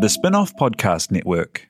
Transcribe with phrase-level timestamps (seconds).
[0.00, 1.68] The Spinoff Podcast Network.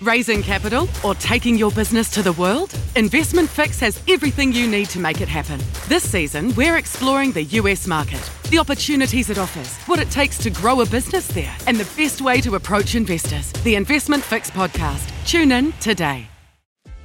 [0.00, 2.78] Raising capital or taking your business to the world?
[2.96, 5.58] Investment Fix has everything you need to make it happen.
[5.88, 10.50] This season, we're exploring the US market, the opportunities it offers, what it takes to
[10.50, 13.50] grow a business there, and the best way to approach investors.
[13.64, 15.10] The Investment Fix podcast.
[15.26, 16.28] Tune in today.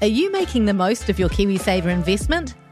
[0.01, 2.55] Are you making the most of your KiwiSaver investment?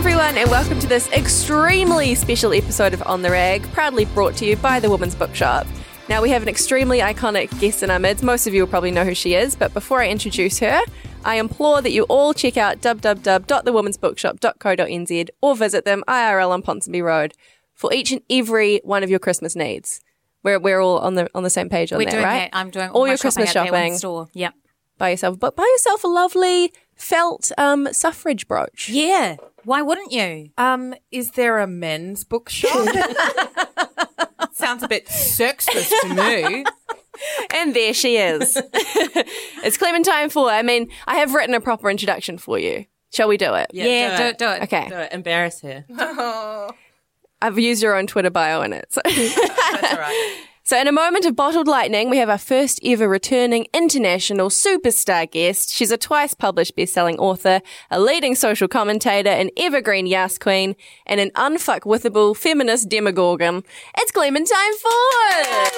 [0.00, 4.46] Everyone and welcome to this extremely special episode of On the Rag, proudly brought to
[4.46, 5.66] you by the Woman's Bookshop.
[6.08, 8.24] Now we have an extremely iconic guest in our midst.
[8.24, 10.80] Most of you will probably know who she is, but before I introduce her,
[11.22, 17.34] I implore that you all check out www.thewomansbookshop.co.nz or visit them IRL on Ponsonby Road
[17.74, 20.00] for each and every one of your Christmas needs.
[20.42, 22.50] We're, we're all on the on the same page on We're that, doing right?
[22.50, 22.56] that.
[22.56, 23.68] I'm doing all my your Christmas shopping.
[23.68, 24.28] At shopping that one store.
[24.32, 24.54] Yep.
[24.96, 28.88] by yourself, but buy yourself a lovely felt um, suffrage brooch.
[28.88, 29.36] Yeah.
[29.64, 30.50] Why wouldn't you?
[30.58, 32.70] Um, is there a men's bookshop?
[34.52, 36.64] Sounds a bit sexist to me.
[37.54, 38.56] And there she is.
[38.74, 40.52] it's Clementine Ford.
[40.52, 42.86] I mean, I have written a proper introduction for you.
[43.12, 43.70] Shall we do it?
[43.72, 44.62] Yeah, do, it, do it.
[44.62, 44.88] Okay.
[44.88, 45.12] Do it.
[45.12, 45.84] Embarrass her.
[47.42, 48.86] I've used your own Twitter bio in it.
[48.92, 49.00] So.
[49.04, 50.46] That's all right.
[50.70, 55.28] So, in a moment of bottled lightning, we have our first ever returning international superstar
[55.28, 55.72] guest.
[55.72, 61.18] She's a twice published best-selling author, a leading social commentator, an evergreen Yas queen, and
[61.18, 63.64] an unfuckwithable feminist demogorgon.
[63.98, 65.72] It's Clementine Ford!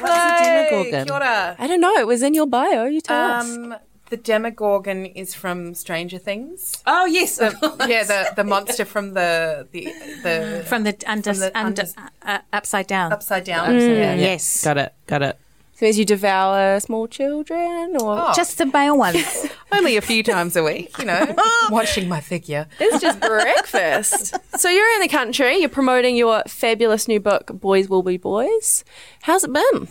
[0.00, 1.56] What's a demogorgon?
[1.56, 1.98] I don't know.
[1.98, 2.86] It was in your bio.
[2.86, 3.48] You tell us.
[3.48, 3.76] Um,
[4.10, 6.82] the Demogorgon is from Stranger Things.
[6.86, 7.50] Oh yes, The,
[7.88, 9.84] yeah, the the monster from the the
[10.22, 13.12] the From the under, From the under, under- uh, upside down.
[13.12, 13.68] upside down.
[13.70, 14.14] Mm, Yeah.
[14.14, 14.64] Yes.
[14.64, 15.38] got it, got it.
[15.74, 18.32] So as you devour small children, or Oh.
[18.34, 19.46] Just the male ones.
[19.70, 21.34] Only a few times a week, you know,
[21.70, 22.66] watching my figure.
[22.80, 24.34] it's just breakfast.
[24.58, 25.56] So you're in the country.
[25.58, 28.84] You're promoting your fabulous new book, Boys Will Be Boys.
[29.22, 29.88] How's it been?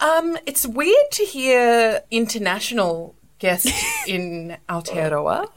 [0.00, 3.70] Um, it's weird to hear international guests
[4.06, 5.48] in Aotearoa.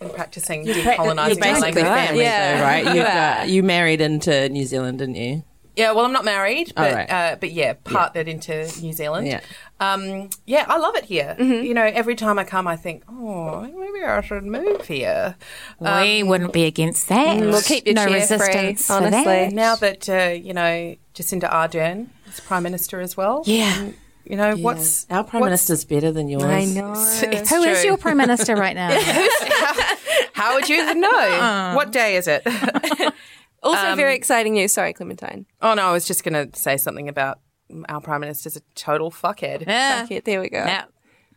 [0.00, 1.84] Been practicing You're decolonising my language.
[1.84, 2.56] family, Yeah.
[2.56, 2.84] though, right?
[2.86, 3.36] You Yeah.
[3.40, 5.44] got you married into New Zealand, didn't you?
[5.76, 7.10] Yeah, well, I'm not married, but Oh, right.
[7.10, 9.26] uh, but yeah, partnered into New Zealand.
[9.28, 9.40] Yeah.
[9.78, 11.36] Um, yeah, I love it here.
[11.38, 15.36] You know, every time I come, I think, oh, maybe I should move here.
[15.78, 17.38] we wouldn't be against that.
[17.40, 19.24] We'll keep your no chair resistance free, for honestly.
[19.24, 19.52] that.
[19.52, 23.42] Now that uh, you know Jacinda Ardern is prime minister as well.
[23.46, 23.90] Yeah.
[24.30, 26.44] You know what's Our prime what's- minister's better than yours.
[26.44, 26.92] I know.
[26.92, 27.88] It's Who is true.
[27.88, 28.90] your prime minister right now?
[30.32, 31.10] How would you know?
[31.10, 31.74] Uh-huh.
[31.74, 32.42] what day is it?
[33.62, 34.72] Also, um, very exciting news.
[34.72, 35.44] Sorry, Clementine.
[35.60, 37.40] oh no, I was just going to say something about
[37.90, 39.66] our prime minister's a total fuckhead.
[39.66, 40.00] yeah.
[40.00, 40.64] Fuck it, there we go.
[40.64, 40.84] Yeah.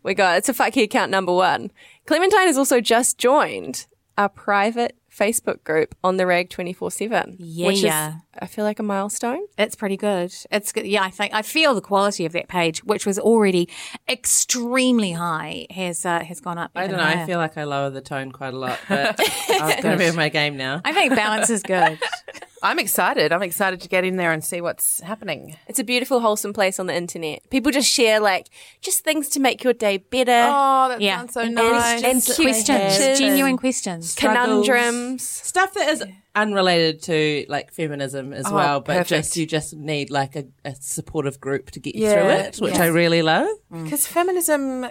[0.03, 1.69] We got it's a fuck head count number one.
[2.05, 3.87] Clementine has also just joined
[4.17, 7.35] our private Facebook group on the Rag twenty four seven.
[7.39, 8.13] which is Yeah.
[8.41, 9.45] I feel like a milestone.
[9.57, 10.33] It's pretty good.
[10.51, 10.85] It's good.
[10.87, 13.69] Yeah, I think I feel the quality of that page, which was already
[14.09, 16.71] extremely high, has uh, has gone up.
[16.75, 17.03] I don't know.
[17.03, 20.05] I feel like I lower the tone quite a lot, but I'm going to be
[20.05, 20.81] in my game now.
[20.85, 21.99] I think balance is good.
[22.63, 23.33] I'm excited.
[23.33, 25.57] I'm excited to get in there and see what's happening.
[25.67, 27.41] It's a beautiful, wholesome place on the internet.
[27.49, 28.47] People just share like
[28.81, 30.31] just things to make your day better.
[30.31, 31.17] Oh, that Yeah.
[31.17, 32.03] sounds so And- nice.
[32.03, 34.15] and cute questions, genuine and questions.
[34.15, 35.27] conundrums.
[35.27, 36.03] Stuff that is
[36.35, 39.09] unrelated to like feminism as Oh, well, but perfect.
[39.09, 42.57] just you just need like a, a supportive group to get you Yeah, through it,
[42.57, 42.83] which yeah.
[42.83, 43.47] I really love.
[43.71, 44.87] Because feminism,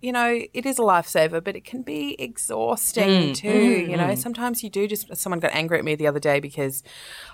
[0.00, 3.34] you know, it is a lifesaver, but it can be exhausting Mm.
[3.34, 3.48] too.
[3.90, 5.14] You know, sometimes you do just.
[5.16, 6.82] Someone got angry at me the other day because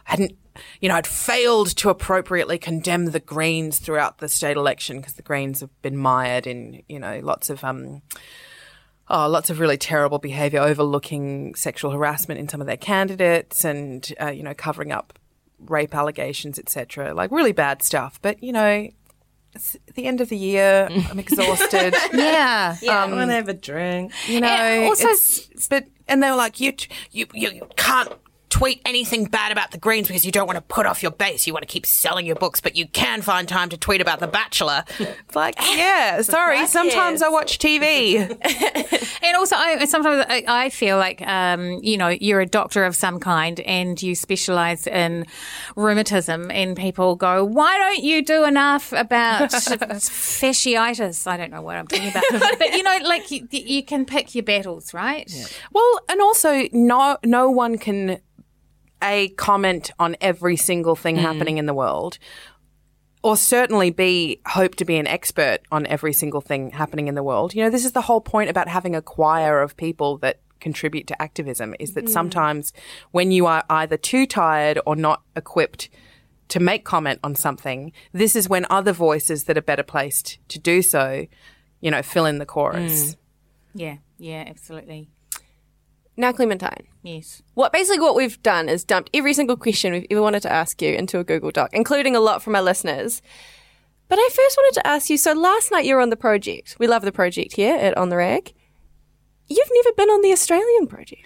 [0.06, 0.38] I hadn't,
[0.80, 5.22] you know, I'd failed to appropriately condemn the Greens throughout the state election because the
[5.22, 8.02] Greens have been mired in, you know, lots of um.
[9.12, 14.06] Oh, lots of really terrible behaviour, overlooking sexual harassment in some of their candidates, and
[14.20, 15.18] uh, you know, covering up
[15.58, 17.12] rape allegations, etc.
[17.12, 18.20] Like really bad stuff.
[18.22, 18.88] But you know,
[19.52, 20.88] it's at the end of the year.
[21.10, 21.92] I'm exhausted.
[22.12, 22.76] Yeah.
[22.80, 23.04] yeah.
[23.04, 24.12] I want to have a drink.
[24.28, 26.72] You know, also- it's- but and they were like, you,
[27.10, 28.12] you, you, you can't
[28.50, 31.46] tweet anything bad about the Greens because you don't want to put off your base.
[31.46, 34.20] You want to keep selling your books, but you can find time to tweet about
[34.20, 34.84] The Bachelor.
[34.98, 36.66] It's like, yeah, sorry.
[36.66, 38.36] Sometimes I watch TV.
[39.22, 42.96] And also, I, sometimes I, I feel like, um, you know, you're a doctor of
[42.96, 45.26] some kind and you specialize in
[45.76, 51.26] rheumatism, and people go, why don't you do enough about fasciitis?
[51.26, 52.24] I don't know what I'm talking about.
[52.58, 55.30] but, you know, like you, you can pick your battles, right?
[55.72, 58.20] Well, and also, no, no one can
[59.02, 61.20] a comment on every single thing mm.
[61.20, 62.18] happening in the world,
[63.22, 67.22] or certainly be hope to be an expert on every single thing happening in the
[67.22, 67.54] world.
[67.54, 71.06] You know, this is the whole point about having a choir of people that contribute
[71.06, 72.08] to activism is that mm.
[72.08, 72.72] sometimes
[73.10, 75.88] when you are either too tired or not equipped
[76.48, 80.58] to make comment on something, this is when other voices that are better placed to
[80.58, 81.26] do so,
[81.80, 83.12] you know, fill in the chorus.
[83.12, 83.16] Mm.
[83.74, 85.08] Yeah, yeah, absolutely.
[86.20, 86.86] Now, Clementine.
[87.02, 87.40] Yes.
[87.54, 90.82] What basically what we've done is dumped every single question we've ever wanted to ask
[90.82, 93.22] you into a Google Doc, including a lot from our listeners.
[94.06, 95.16] But I first wanted to ask you.
[95.16, 96.76] So last night you were on the project.
[96.78, 98.52] We love the project here at On the Rag.
[99.48, 101.22] You've never been on the Australian project.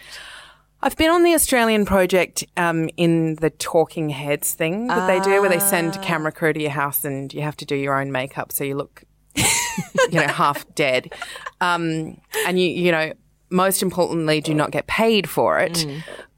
[0.80, 5.40] I've been on the Australian project um, in the talking heads thing that they do,
[5.40, 8.00] where they send a camera crew to your house and you have to do your
[8.00, 9.02] own makeup so you look,
[9.34, 11.12] you know, half dead.
[11.60, 13.12] Um, and you, you know,
[13.54, 15.86] most importantly, do not get paid for it.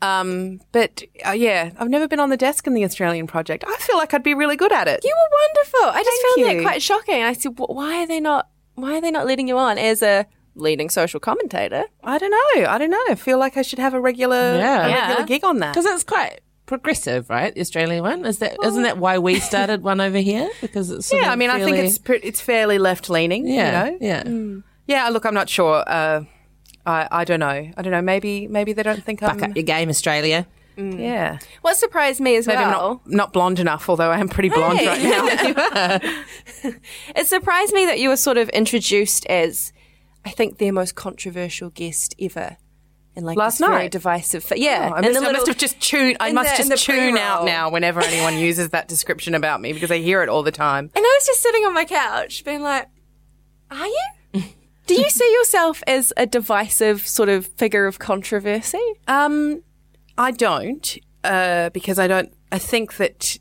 [0.03, 3.65] Um, but uh, yeah, I've never been on the desk in the Australian project.
[3.67, 5.01] I feel like I'd be really good at it.
[5.03, 5.99] You were wonderful.
[6.01, 7.23] I just Thank found that quite shocking.
[7.23, 8.49] I said, why are they not?
[8.75, 11.85] Why are they not letting you on as a leading social commentator?
[12.05, 12.67] I don't know.
[12.69, 13.05] I don't know.
[13.09, 14.87] I feel like I should have a regular, Yeah.
[14.87, 15.01] a Yeah.
[15.09, 15.73] regular gig on that.
[15.75, 17.55] Because it's quite progressive, right?
[17.55, 20.51] The Australian one is that not that why we started one over here?
[20.61, 23.47] Because it's Yeah, I mean, I think it's it's fairly left leaning.
[23.49, 23.99] yeah, you know?
[24.01, 24.61] yeah.
[24.89, 25.83] Yeah, look, I'm not sure.
[25.87, 26.25] Uh,
[26.87, 27.71] I I don't know.
[27.77, 28.03] I don't know.
[28.03, 29.37] Maybe maybe they don't think I'm.
[29.39, 30.47] Back up your game, Australia.
[30.77, 31.01] Mm.
[31.01, 33.89] Yeah, What surprised me as maybe I'm not not blonde enough.
[33.89, 34.87] Although I am pretty blonde Hey.
[34.87, 35.99] right now.
[37.17, 39.73] It surprised me that you were sort of introduced as,
[40.27, 42.59] I think, their most controversial guest ever.
[43.15, 43.91] In like Last this very night?
[43.93, 44.45] divisive.
[44.45, 46.19] Fa- yeah, oh, I must, the I must have just tuned.
[46.21, 47.47] I must the- just tune out pre-roll.
[47.47, 50.91] now whenever anyone uses that description about me because I hear it all the time.
[50.95, 52.87] And I was just sitting on my couch, being like,
[53.71, 54.07] "Are you?
[54.87, 59.63] Do you see yourself as a divisive sort of figure of controversy?" Um,
[60.17, 62.33] I don't, uh, because I don't.
[62.53, 63.39] I think that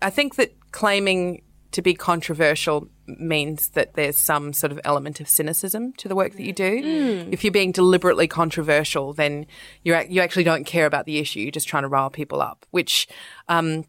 [0.00, 1.42] I think that claiming
[1.72, 6.32] to be controversial means that there's some sort of element of cynicism to the work
[6.32, 7.26] that you do.
[7.32, 9.46] If you're being deliberately controversial, then
[9.82, 11.40] you you actually don't care about the issue.
[11.40, 13.08] You're just trying to rile people up, which.
[13.48, 13.84] Um,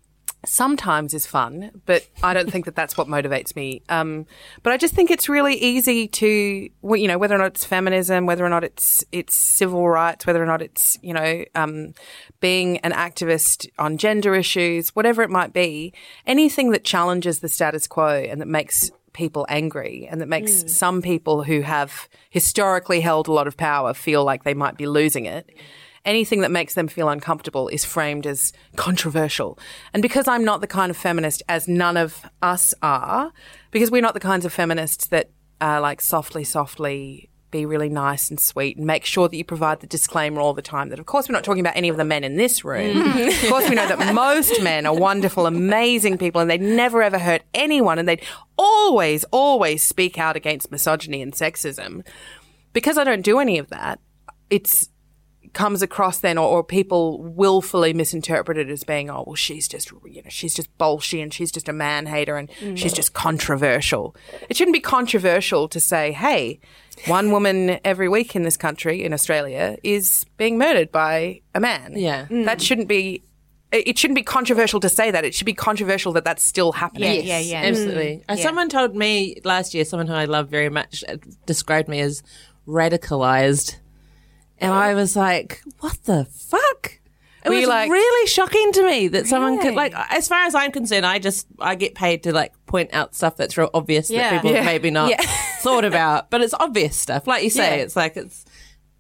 [0.46, 3.82] Sometimes is fun, but I don't think that that's what motivates me.
[3.90, 4.26] Um,
[4.64, 8.26] but I just think it's really easy to, you know, whether or not it's feminism,
[8.26, 11.94] whether or not it's it's civil rights, whether or not it's you know um,
[12.40, 15.94] being an activist on gender issues, whatever it might be,
[16.26, 21.02] anything that challenges the status quo and that makes people angry and that makes some
[21.02, 25.26] people who have historically held a lot of power feel like they might be losing
[25.26, 25.50] it
[26.06, 29.58] anything that makes them feel uncomfortable is framed as controversial.
[29.94, 33.32] And because I'm not the kind of feminist, as none of us are,
[33.72, 35.32] because we're not the kinds of feminists that
[35.62, 39.80] uh, like softly, softly be really nice and sweet and make sure that you provide
[39.80, 42.04] the disclaimer all the time that, of course, we're not talking about any of the
[42.04, 42.98] men in this room.
[43.18, 47.18] of course, we know that most men are wonderful, amazing people and they'd never ever
[47.18, 48.24] hurt anyone and they'd
[48.58, 52.06] always, always speak out against misogyny and sexism.
[52.74, 54.00] Because I don't do any of that,
[54.50, 54.90] it's
[55.56, 59.90] comes across then or, or people willfully misinterpret it as being oh well she's just
[60.06, 64.16] you know she's just bolshy and she's just a man hater and she's just controversial
[64.50, 66.60] it shouldn't be controversial to say hey
[67.08, 71.94] one woman every week in this country in australia is being murdered by a man
[71.96, 72.28] Yeah.
[72.30, 73.24] that shouldn't be
[73.72, 76.72] it it shouldn't be controversial to say that it should be controversial that that's still
[76.74, 77.62] happening Yeah, yeah, yeah.
[77.70, 78.24] Absolutely.
[78.30, 82.00] Uh, Someone told me last year, someone who I love very much, uh, described me
[82.00, 82.22] as
[82.68, 83.76] radicalized.
[84.60, 87.00] And I was like, what the fuck?
[87.44, 90.46] It Were you was like- really shocking to me that someone could, like, as far
[90.46, 93.70] as I'm concerned, I just, I get paid to, like, point out stuff that's real
[93.74, 94.32] obvious Yeah.
[94.32, 94.64] that people Yeah.
[94.66, 95.22] maybe not Yeah.
[95.60, 96.32] thought about.
[96.32, 97.28] But it's obvious stuff.
[97.28, 97.84] Like you say, Yeah.
[97.84, 98.46] it's like, it's,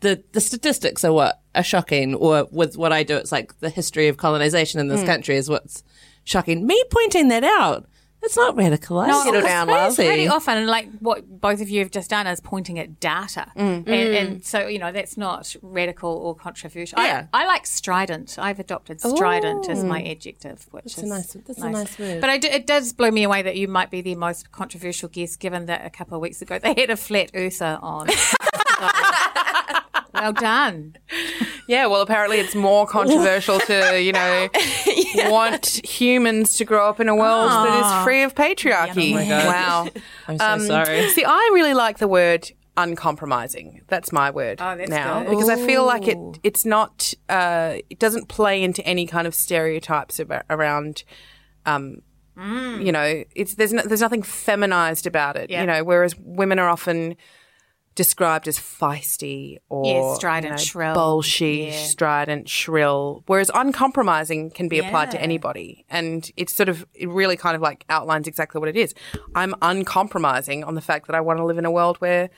[0.02, 3.70] the, the statistics are what are shocking, or with what I do, it's like the
[3.70, 5.08] history of colonization in this Hmm.
[5.08, 5.84] country is what's
[6.26, 6.68] shocking.
[6.68, 7.88] Me pointing that out,
[8.25, 9.08] it's not radicalized.
[9.08, 9.96] No, Settle It's down, love.
[9.96, 10.10] crazy.
[10.10, 13.62] Really often, like what both of you have just done is pointing at data, mm.
[13.62, 14.46] and, and mm.
[14.46, 17.00] so you know that's not radical or controversial.
[17.00, 17.27] Yeah.
[17.34, 18.38] I, I like strident.
[18.39, 22.22] I've adopted strident as my adjective, which That's is a nice- that's a nice word.
[22.22, 25.10] But I do, it does blow me away that you might be the most controversial
[25.10, 28.10] guest, given that a couple of weeks ago they had a flat earther on.
[28.10, 28.36] So,
[30.13, 30.98] well done.
[31.67, 34.50] Yeah, well, apparently it's more controversial to, you know,
[35.31, 39.12] want humans to grow up in a world that is free of patriarchy.
[39.12, 39.88] Oh my Wow.
[40.27, 41.10] I'm so Um, sorry.
[41.10, 43.81] See, I really like the word uncompromising.
[43.88, 45.29] That's my word Oh, that's now good.
[45.29, 49.34] because I feel like it it's not uh, it doesn't play into any kind of
[49.36, 51.03] stereotypes about, around
[51.65, 52.01] um,
[52.38, 55.50] you know it's there's no, there's nothing feminized about it.
[55.50, 55.62] Yeah.
[55.62, 57.15] You know, whereas women are often
[57.96, 60.96] described as feisty or Yeah, strident, you know, shrill.
[60.96, 61.84] bolshy, Yeah.
[61.84, 63.24] strident, shrill.
[63.25, 67.62] Whereas uncompromising can be applied to anybody, and it's sort of it really kind of
[67.62, 68.94] like outlines exactly what it is.
[69.34, 72.30] I'm uncompromising on the fact that I want to live in a world where,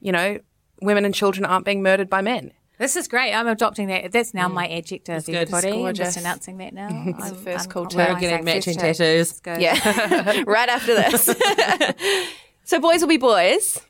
[0.00, 0.38] you know,
[0.80, 2.52] women and children aren't being murdered by men.
[2.78, 3.34] This is great.
[3.34, 4.10] I'm adopting that.
[4.10, 4.54] That's now mm.
[4.54, 5.34] my adjective, good.
[5.34, 5.68] everybody.
[5.68, 6.06] It's I'm gorgeous.
[6.06, 6.88] just announcing that now.
[7.08, 8.14] It's I'm- first I'm cool compromising.
[8.14, 8.96] We're getting matching Hashtag.
[8.96, 9.42] tattoos.
[9.58, 11.24] Yeah, right after this.
[12.64, 13.80] so, boys will be boys.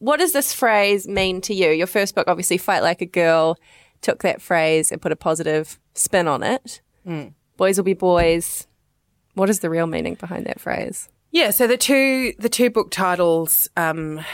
[0.00, 1.70] What does this phrase mean to you?
[1.70, 3.56] Your first book, obviously, Fight Like a Girl,
[4.00, 6.80] took that phrase and put a positive spin on it.
[7.56, 8.66] Boys will be boys.
[9.34, 11.08] What is the real meaning behind that phrase?
[11.30, 14.24] Yeah, so the two the two book titles, um,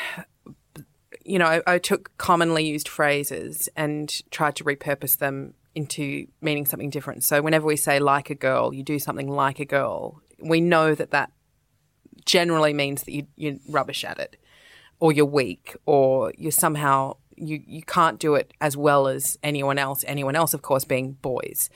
[1.25, 6.65] you know, I, I took commonly used phrases and tried to repurpose them into meaning
[6.65, 7.25] something different.
[7.25, 10.23] So whenever we say like a girl, you do something like a girl.
[10.41, 11.33] We know that that
[12.25, 14.37] generally means that you you rubbish at it,
[15.01, 19.79] or you're weak, or you're somehow you you can't do it as well as anyone
[19.79, 20.05] else.
[20.07, 21.71] Anyone else, of course, being boys.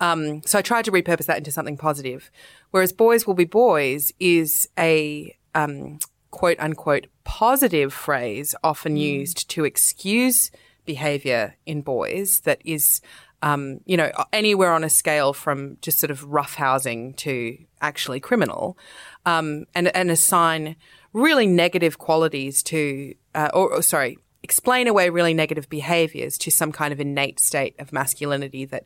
[0.00, 2.30] Um, so I tried to repurpose that into something positive.
[2.70, 5.98] Whereas boys will be boys is a um,
[6.30, 10.50] quote unquote positive phrase often used to excuse
[10.84, 13.00] behavior in boys that is,
[13.42, 18.76] um, you know, anywhere on a scale from just sort of roughhousing to actually criminal,
[19.24, 20.76] um, and, and assign
[21.14, 26.70] really negative qualities to, uh, or, or sorry, explain away really negative behaviors to some
[26.70, 28.84] kind of innate state of masculinity that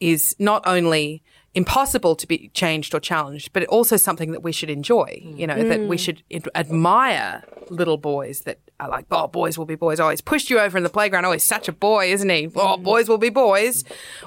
[0.00, 1.22] is not only
[1.54, 5.20] impossible to be changed or challenged, but also something that we should enjoy.
[5.22, 6.22] You know, that we should
[6.54, 9.98] admire little boys that are like, oh, boys will be boys.
[9.98, 11.24] Oh, he's pushed you over in the playground.
[11.24, 12.48] Oh, he's such a boy, isn't he?
[12.54, 13.84] Oh, boys will be boys.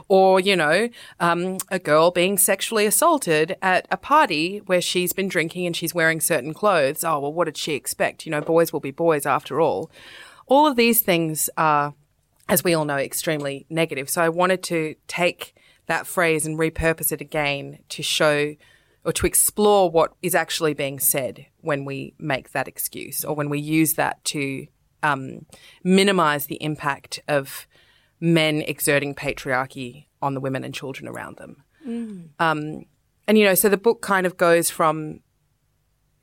[0.07, 5.27] Or, you know, um, a girl being sexually assaulted at a party where she's been
[5.27, 7.03] drinking and she's wearing certain clothes.
[7.03, 8.25] Oh, well, what did she expect?
[8.25, 9.89] You know, boys will be boys after all.
[10.47, 11.93] All of these things are,
[12.49, 14.09] as we all know, extremely negative.
[14.09, 15.55] So I wanted to take
[15.91, 18.55] that phrase and repurpose it again to show
[19.03, 23.49] or to explore what is actually being said when we make that excuse or when
[23.49, 24.67] we use that to
[25.03, 25.45] um,
[25.83, 27.67] minimize the impact of
[28.21, 31.63] men exerting patriarchy on the women and children around them.
[32.39, 32.85] Um,
[33.27, 35.19] and you know, so the book kind of goes from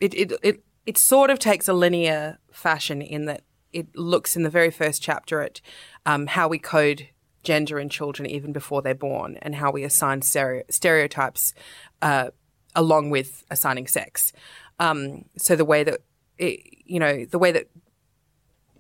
[0.01, 4.45] it, it it it sort of takes a linear fashion in that it looks in
[4.45, 5.61] the very first chapter at
[6.07, 7.09] um, how we code
[7.49, 11.55] gender in children even before they're born and how we assign stereo- stereotypes
[12.03, 12.29] uh,
[12.75, 14.35] along with assigning sex.
[14.79, 16.01] Um, so the way that
[16.37, 17.67] it, you know the way that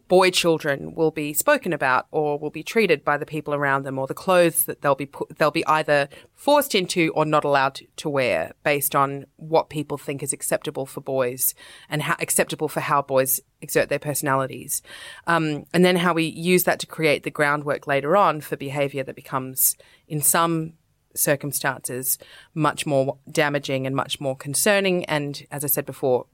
[0.08, 3.98] boy children will be spoken about or will be treated by the people around them
[3.98, 7.80] or the clothes that they'll be put, they'll be either forced into or not allowed
[7.96, 11.54] to, wear based on what people think is acceptable for boys
[11.90, 14.80] and how acceptable for how boys exert their personalities.
[15.26, 19.04] Um, and then how we use that to create the groundwork later on for behavior
[19.04, 20.72] that becomes in some
[21.14, 22.16] circumstances
[22.54, 26.24] much more damaging and much more concerning and as I said before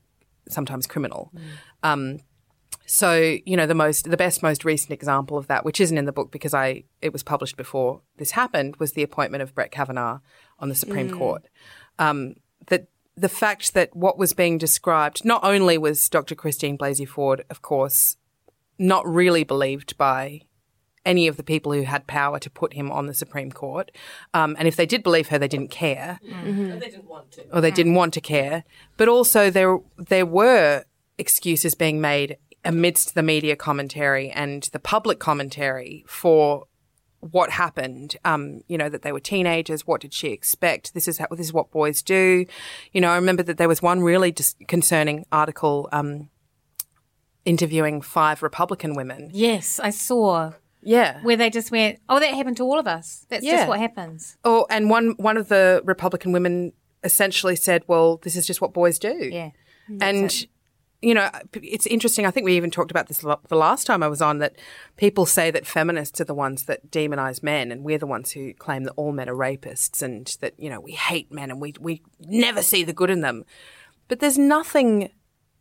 [0.48, 1.32] sometimes criminal.
[1.82, 2.20] Um,
[2.86, 6.04] so, you know, the most, the best, most recent example of that, which isn't in
[6.04, 9.70] the book because I, it was published before this happened, was the appointment of Brett
[9.70, 10.20] Kavanaugh
[10.58, 11.46] on the Supreme Court.
[11.98, 12.34] Um,
[12.66, 16.34] that the fact that what was being described, not only was Dr.
[16.34, 18.16] Christine Blasey Ford, of course,
[18.78, 20.42] not really believed by
[21.06, 23.90] any of the people who had power to put him on the Supreme Court.
[24.32, 26.18] Um, and if they did believe her, they didn't care.
[27.52, 28.64] Or they didn't want to care.
[28.96, 30.84] But also there there were
[31.18, 36.64] excuses being made amidst the media commentary and the public commentary for
[37.20, 38.16] what happened.
[38.24, 39.86] Um, you know that they were teenagers.
[39.86, 40.92] What did she expect?
[40.94, 42.44] This is how, this is what boys do.
[42.92, 46.28] You know, I remember that there was one really dis- concerning article um,
[47.44, 49.30] interviewing five Republican women.
[49.32, 50.52] Yes, I saw
[50.82, 53.24] Yeah, where they just went, "Oh, that happened to all of us.
[53.30, 53.56] That's Yeah.
[53.56, 58.36] just what happens." Oh, and one one of the Republican women essentially said, "Well, this
[58.36, 59.50] is just what boys do." Yeah.
[60.00, 60.46] and
[61.02, 62.24] you know, it's interesting.
[62.24, 64.56] I think we even talked about this the last time I was on that
[64.96, 68.54] people say that feminists are the ones that demonize men, and we're the ones who
[68.54, 71.74] claim that all men are rapists, and that you know we hate men and we
[71.78, 73.44] we never see the good in them.
[74.08, 75.10] But there's nothing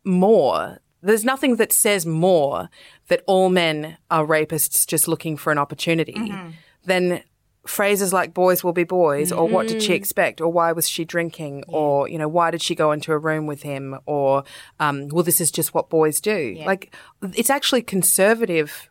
[0.04, 0.78] more.
[1.02, 2.70] There's nothing that says more
[3.08, 6.50] that all men are rapists just looking for an opportunity mm-hmm.
[6.86, 7.22] then
[7.66, 11.04] phrases like boys will be boys or what did she expect or why was she
[11.04, 14.44] drinking or you know why did she go into a room with him or
[14.80, 16.94] um, well this is just what boys do like
[17.34, 18.90] it's actually conservative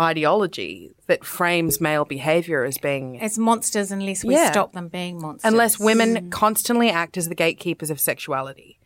[0.00, 4.50] ideology that frames male behavior as being As monsters, unless we Yeah.
[4.52, 5.50] stop them being monsters.
[5.50, 8.78] unless women constantly act as the gatekeepers of sexuality.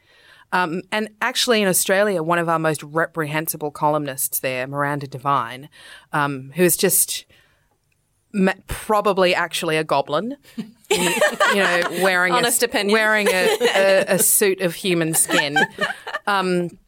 [0.55, 5.71] Um, and actually, in Australia, one of our most reprehensible columnists there, Miranda Devine,
[6.13, 7.25] um, who is just
[8.67, 12.93] probably actually a goblin, you know, wearing Honest a, opinion.
[12.93, 15.59] wearing a, a, a suit of human skin.
[16.27, 16.79] Um,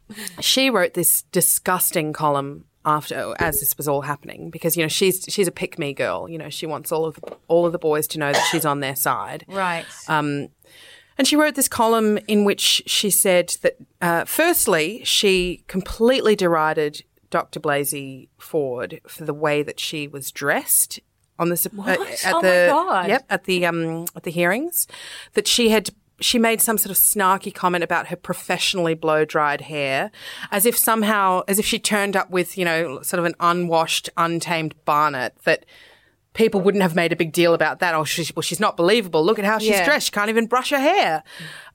[0.41, 5.25] she wrote this disgusting column after as this was all happening because you know she's
[5.29, 7.79] she's a pick me girl you know she wants all of the, all of the
[7.79, 9.87] boys to know that she's on their side right.
[10.07, 10.51] um,
[11.17, 17.05] and she wrote this column in which she said that, uh, firstly, she completely derided
[17.31, 17.61] Dr.
[17.61, 21.01] Blasey Ford for the way that she was dressed
[21.39, 23.09] on the uh, at Oh my the God.
[23.09, 24.87] yep at the um at the hearings
[25.35, 29.63] that she had she made some sort of snarky comment about her professionally blow dried
[29.63, 30.11] hair
[30.53, 34.09] as if somehow as if she turned up with you know sort of an unwashed
[34.17, 35.65] untamed barnet that
[36.35, 37.95] people wouldn't have made a big deal about that.
[37.95, 39.25] Oh, she's, well, she's not believable.
[39.25, 39.85] Look at how she's Yeah.
[39.85, 40.07] dressed.
[40.07, 41.23] She can't even brush her hair.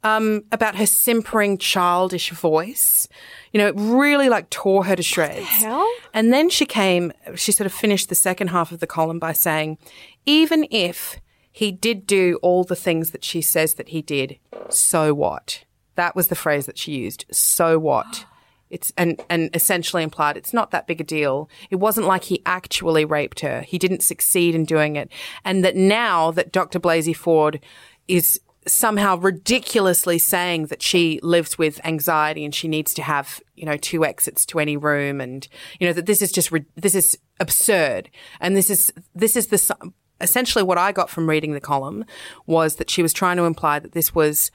[0.04, 3.08] Um, about her simpering, childish voice.
[3.52, 5.46] You know, it really like tore her to shreds.
[5.46, 5.90] hell?
[6.14, 9.34] And then she came, she sort of finished the second half of the column by
[9.34, 9.78] saying,
[10.26, 11.20] even if
[11.52, 14.40] he did do all the things that she says that he did,
[14.70, 15.66] so what?
[15.96, 17.26] That was the phrase that she used.
[17.32, 18.26] So what?
[18.70, 21.50] It's and and essentially implied it's not that big a deal.
[21.72, 23.62] It wasn't like he actually raped her.
[23.62, 25.12] He didn't succeed in doing it.
[25.44, 26.80] And that now that Dr.
[26.80, 27.60] Blasey Ford
[28.08, 28.40] is
[28.72, 33.78] somehow ridiculously saying that she lives with anxiety and she needs to have, you know,
[33.78, 35.48] two exits to any room and
[35.80, 38.10] you know that this is just this is absurd.
[38.40, 42.06] And this is this is the essentially what I got from reading the column
[42.46, 44.52] was that she was trying to imply that this was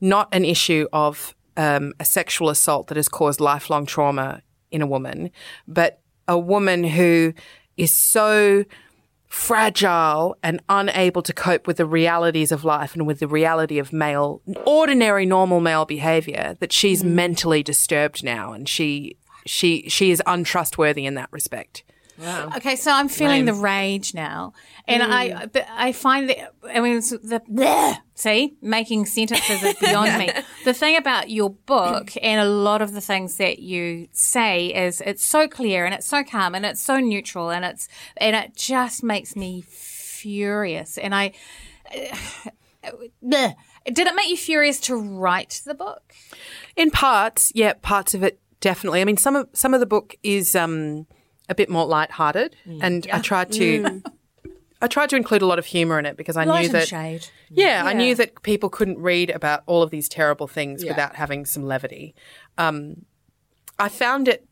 [0.00, 4.86] not an issue of um, a sexual assault that has caused lifelong trauma in a
[4.86, 5.30] woman,
[5.66, 7.32] but a woman who
[7.76, 8.64] is so
[9.28, 13.92] fragile and unable to cope with the realities of life and with the reality of
[13.92, 17.10] male, ordinary, normal male behavior that she's mm.
[17.10, 21.82] mentally disturbed now and she, she, she is untrustworthy in that respect.
[22.56, 24.52] Okay, so I'm feeling the rage now,
[24.86, 29.74] and I but I find that I mean it's the bleh, see making sentences is
[29.76, 30.30] beyond me.
[30.64, 35.00] The thing about your book and a lot of the things that you say is
[35.00, 38.54] it's so clear and it's so calm and it's so neutral and it's and it
[38.54, 40.98] just makes me furious.
[40.98, 41.32] And I
[43.22, 43.54] bleh.
[43.86, 46.12] did it make you furious to write the book?
[46.76, 49.00] In parts, yeah, parts of it definitely.
[49.00, 51.06] I mean, some of some of the book is um,
[51.48, 54.02] a bit more lighthearted, and I tried to.
[54.80, 56.74] I tried to include a lot of humor in it because I Light knew and
[56.74, 57.26] that shade.
[57.50, 61.44] Yeah, I knew that people couldn't read about all of these terrible things without having
[61.46, 62.14] some levity.
[62.56, 63.04] Um,
[63.78, 64.46] I found it.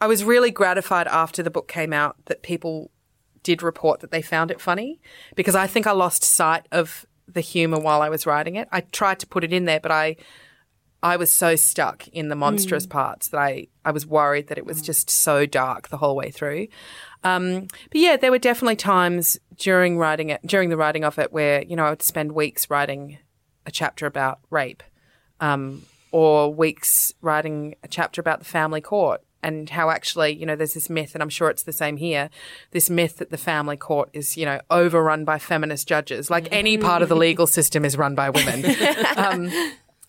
[0.00, 2.90] I was really gratified after the book came out that people
[3.44, 5.00] did report that they found it funny
[5.36, 8.68] because I think I lost sight of the humor while I was writing it.
[8.72, 10.16] I tried to put it in there, but I
[11.04, 14.64] I was so stuck in the monstrous parts that I, I was worried that it
[14.64, 16.68] was just so dark the whole way through.
[17.22, 21.30] Um, but yeah, there were definitely times during writing it, during the writing of it,
[21.30, 23.18] where you know I would spend weeks writing
[23.66, 24.82] a chapter about rape,
[25.40, 30.56] um, or weeks writing a chapter about the family court and how actually you know
[30.56, 32.30] there's this myth, and I'm sure it's the same here.
[32.70, 36.78] This myth that the family court is you know overrun by feminist judges, like any
[36.78, 38.64] part of the legal system is run by women.
[39.16, 39.50] Um,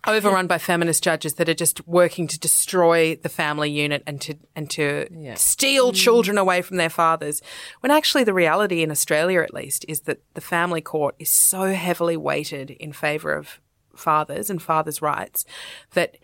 [0.08, 4.36] overrun by feminist judges that are just working to destroy the family unit and to
[4.56, 5.96] and to steal mm.
[5.96, 7.42] children away from their fathers.
[7.82, 11.74] When actually the reality in Australia at least is that the family court is so
[11.74, 13.60] heavily weighted in favor of
[13.96, 15.46] fathers and fathers' rights
[15.94, 16.18] that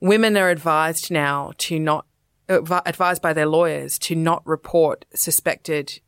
[0.00, 2.06] women are advised now to not
[2.48, 6.00] advised by their lawyers to not report suspected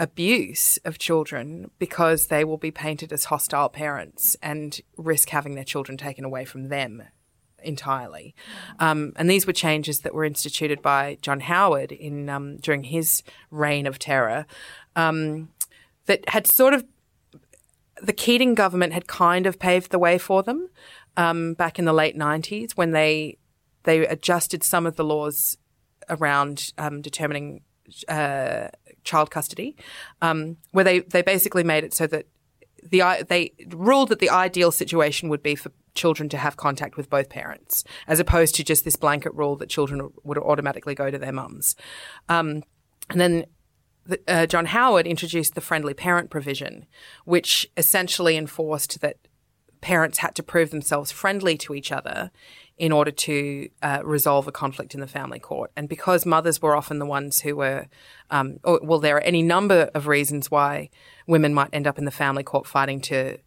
[0.00, 5.62] abuse of children because they will be painted as hostile parents and risk having their
[5.62, 7.02] children taken away from them
[7.62, 8.34] entirely.
[8.78, 13.22] Um, and these were changes that were instituted by John Howard in um, during his
[13.50, 14.46] reign of terror
[14.96, 15.50] um,
[16.06, 16.84] that had sort of
[18.02, 20.70] the Keating government had kind of paved the way for them
[21.18, 23.36] um, back in the late nineties when they
[23.82, 25.58] they adjusted some of the laws
[26.08, 27.60] around um, determining
[28.08, 28.68] uh,
[29.04, 29.76] child custody,
[30.22, 32.26] um, where they they basically made it so that
[32.82, 37.10] the they ruled that the ideal situation would be for children to have contact with
[37.10, 41.18] both parents, as opposed to just this blanket rule that children would automatically go to
[41.18, 41.76] their mums.
[42.28, 42.62] Um,
[43.10, 43.44] and then
[44.06, 46.86] the, uh, John Howard introduced the friendly parent provision,
[47.24, 49.16] which essentially enforced that
[49.80, 52.30] parents had to prove themselves friendly to each other
[52.80, 55.70] in order to uh, resolve a conflict in the family court.
[55.76, 57.88] And because mothers were often the ones who were,
[58.30, 60.88] um, or, well, there are any number of reasons why
[61.26, 63.38] women might end up in the family court fighting to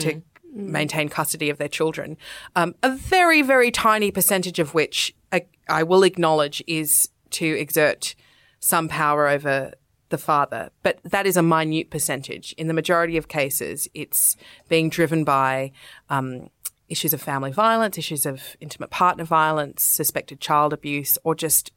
[0.00, 2.18] to maintain custody of their children.
[2.56, 8.14] Um, a very, very tiny percentage of which I, I will acknowledge is to exert
[8.58, 9.72] some power over
[10.10, 12.52] the father, but that is a minute percentage.
[12.58, 14.36] In the majority of cases, it's
[14.68, 15.72] being driven by
[16.10, 16.50] um,
[16.92, 21.72] issues of family violence, issues of intimate partner violence, suspected child abuse, or just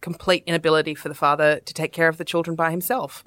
[0.00, 3.22] complete inability for the father to take care of the children by himself.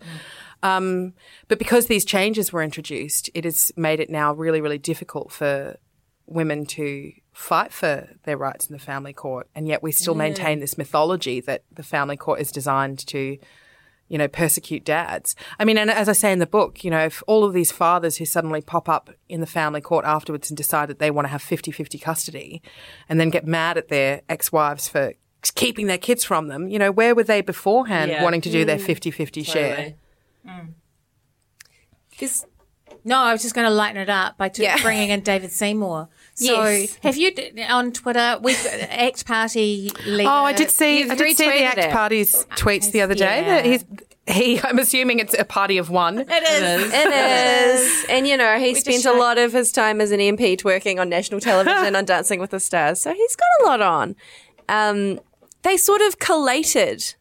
[0.64, 1.14] Um,
[1.48, 5.78] but because these changes were introduced, it has made it now really, really difficult for
[6.26, 9.48] women to fight for their rights in the family court.
[9.54, 13.38] And yet we still maintain this mythology that the family court is designed to,
[14.10, 15.36] you know, persecute dads.
[15.60, 17.72] I mean, and as I say in the book, you know, if all of these
[17.72, 21.26] fathers who suddenly pop up in the family court afterwards and decide that they want
[21.26, 22.62] to have 50 50 custody
[23.10, 25.14] and then get mad at their ex wives for
[25.56, 28.24] keeping their kids from them, you know, where were they beforehand Yeah.
[28.24, 28.82] wanting to do their mm.
[28.86, 29.96] 50 50 share?
[30.46, 30.50] Mm.
[30.52, 30.74] Totally.
[32.20, 32.46] Is-
[33.04, 34.82] No, I was just going to lighten it up by t- Yeah.
[34.82, 36.10] bringing in David Seymour.
[36.40, 36.98] So, Yes.
[37.02, 37.32] have you
[37.68, 38.38] on Twitter?
[38.42, 40.30] We Act Party leader.
[40.30, 41.00] Oh, I did see.
[41.00, 41.92] You've I did see the ACT it.
[41.92, 43.42] Party's tweets the other day.
[43.42, 43.56] Yeah.
[43.56, 43.86] That he's
[44.28, 44.60] he.
[44.62, 46.20] I'm assuming it's a party of one.
[46.20, 46.94] It is.
[46.94, 48.06] It is.
[48.10, 51.10] And, you know, he spent a lot of his time as an MP working on
[51.10, 53.02] national television on Dancing with the Stars.
[53.02, 54.16] So he's got a lot on.
[54.70, 55.20] Um,
[55.64, 57.16] they sort of collated.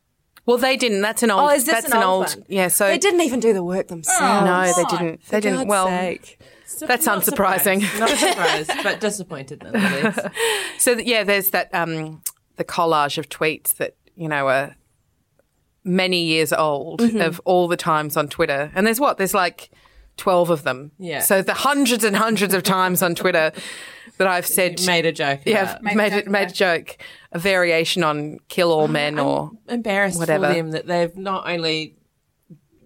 [0.44, 1.00] Well, they didn't.
[1.00, 1.40] That's an old.
[1.50, 2.36] Oh, is this that's an old old.
[2.36, 2.44] one?
[2.48, 2.68] Yeah.
[2.68, 4.44] So They didn't even do the work themselves.
[4.44, 5.20] no, they didn't.
[5.22, 5.56] They For didn't.
[5.60, 6.38] God's Well, sake.
[6.80, 7.80] That's Not unsurprising.
[7.82, 7.98] surprised.
[8.00, 10.18] Not surprised, but disappointed nonetheless.
[10.78, 12.22] So yeah, there's that um,
[12.56, 14.76] the collage of tweets that you know are
[15.84, 17.20] many years old Mm-hmm.
[17.20, 19.70] of all the times on Twitter, and there's what there's like
[20.16, 20.92] twelve of them.
[20.98, 21.20] Yeah.
[21.20, 23.52] So the hundreds and hundreds of times on Twitter
[24.18, 24.80] that I've said.
[24.86, 25.40] Made a joke.
[25.44, 25.94] yeah, about.
[25.94, 26.96] made, it made a joke,
[27.32, 30.48] a variation on "kill all men" or embarrassed Whatever.
[30.48, 31.96] for them that they've not only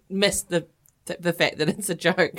[0.09, 0.67] missed the
[1.07, 2.39] the fact that it's a joke,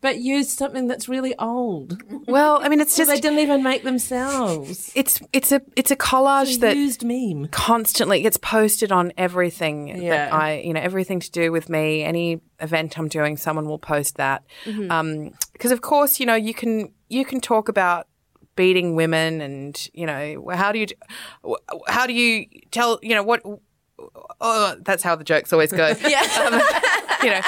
[0.00, 2.02] but use something that's really old.
[2.26, 4.90] well, I mean, it's just they didn't even make themselves.
[4.94, 7.48] it's it's a it's a collage that used meme.
[7.52, 10.10] constantly gets posted on everything Yeah.
[10.10, 12.02] that I, you know, everything to do with me.
[12.02, 14.42] Any event I'm doing, someone will post that.
[14.64, 14.90] Mm-hmm.
[14.90, 18.08] Um, because of course, you know, you can you can talk about
[18.56, 20.86] beating women, and you know, how do you
[21.86, 23.42] how do you tell, you know, what.
[24.40, 25.88] Oh, that's how the jokes always go.
[26.06, 26.20] yeah.
[26.52, 26.60] Um,
[27.22, 27.40] you know,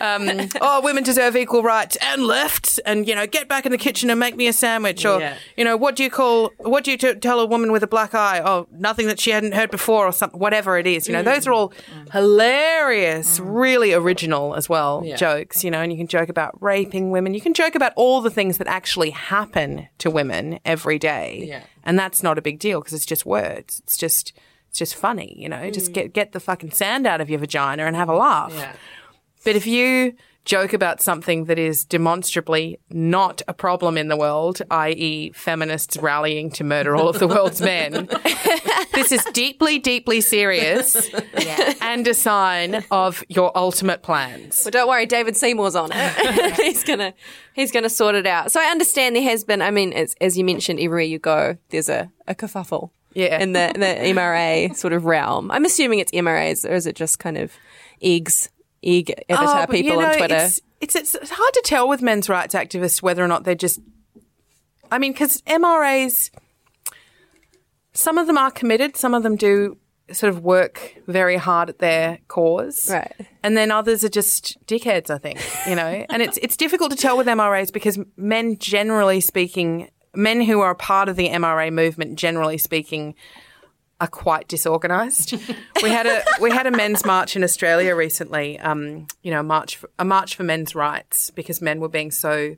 [0.00, 3.78] um, oh, women deserve equal rights and left, and you know, get back in the
[3.78, 5.36] kitchen and make me a sandwich, or Yeah.
[5.56, 7.86] you know, what do you call, what do you t- tell a woman with a
[7.86, 8.40] black eye?
[8.44, 11.06] Oh, nothing that she hadn't heard before, or something, whatever it is.
[11.06, 11.72] You know, those are all
[12.12, 15.16] hilarious, really original as well Yeah.
[15.16, 15.64] jokes.
[15.64, 17.34] You know, and you can joke about raping women.
[17.34, 21.60] You can joke about all the things that actually happen to women every day, Yeah.
[21.84, 23.80] and that's not a big deal because it's just words.
[23.84, 24.32] It's just.
[24.68, 25.70] It's just funny, you know.
[25.70, 25.94] Just mm.
[25.94, 28.52] get get the fucking sand out of your vagina and have a laugh.
[28.54, 28.72] Yeah.
[29.44, 30.14] But if you
[30.48, 36.50] joke about something that is demonstrably not a problem in the world, i.e., feminists rallying
[36.50, 38.08] to murder all of the world's men,
[38.94, 41.10] this is deeply, deeply serious
[41.82, 44.64] and a sign of your ultimate plans.
[44.64, 46.54] But don't worry, David Seymour's on it.
[46.62, 47.12] he's gonna
[47.52, 48.50] he's gonna sort it out.
[48.50, 49.60] So I understand there has been.
[49.60, 52.90] I mean, as, as you mentioned, everywhere you go, there's a, a kerfuffle.
[53.14, 53.38] Yeah.
[53.40, 55.50] In the, the MRA sort of realm.
[55.50, 57.52] I'm assuming it's MRAs, or is it just kind of
[58.00, 58.50] eggs,
[58.82, 60.34] egg avatar Oh, people you know, on Twitter?
[60.36, 63.54] It's, it's, it's, it's hard to tell with men's rights activists whether or not they're
[63.54, 63.80] just.
[64.90, 66.30] I mean, because MRAs,
[67.92, 69.76] some of them are committed, some of them do
[70.12, 72.88] sort of work very hard at their cause.
[72.90, 73.12] Right.
[73.42, 76.06] And then others are just dickheads, I think, you know.
[76.08, 80.72] and it's it's difficult to tell with MRAs because men generally speaking, men who are
[80.72, 83.14] a part of the MRA movement generally speaking
[84.00, 85.32] are quite disorganized.
[85.82, 88.58] we had a we had a men's march in Australia recently.
[88.58, 92.10] Um, you know, a march for, a march for men's rights because men were being
[92.10, 92.56] so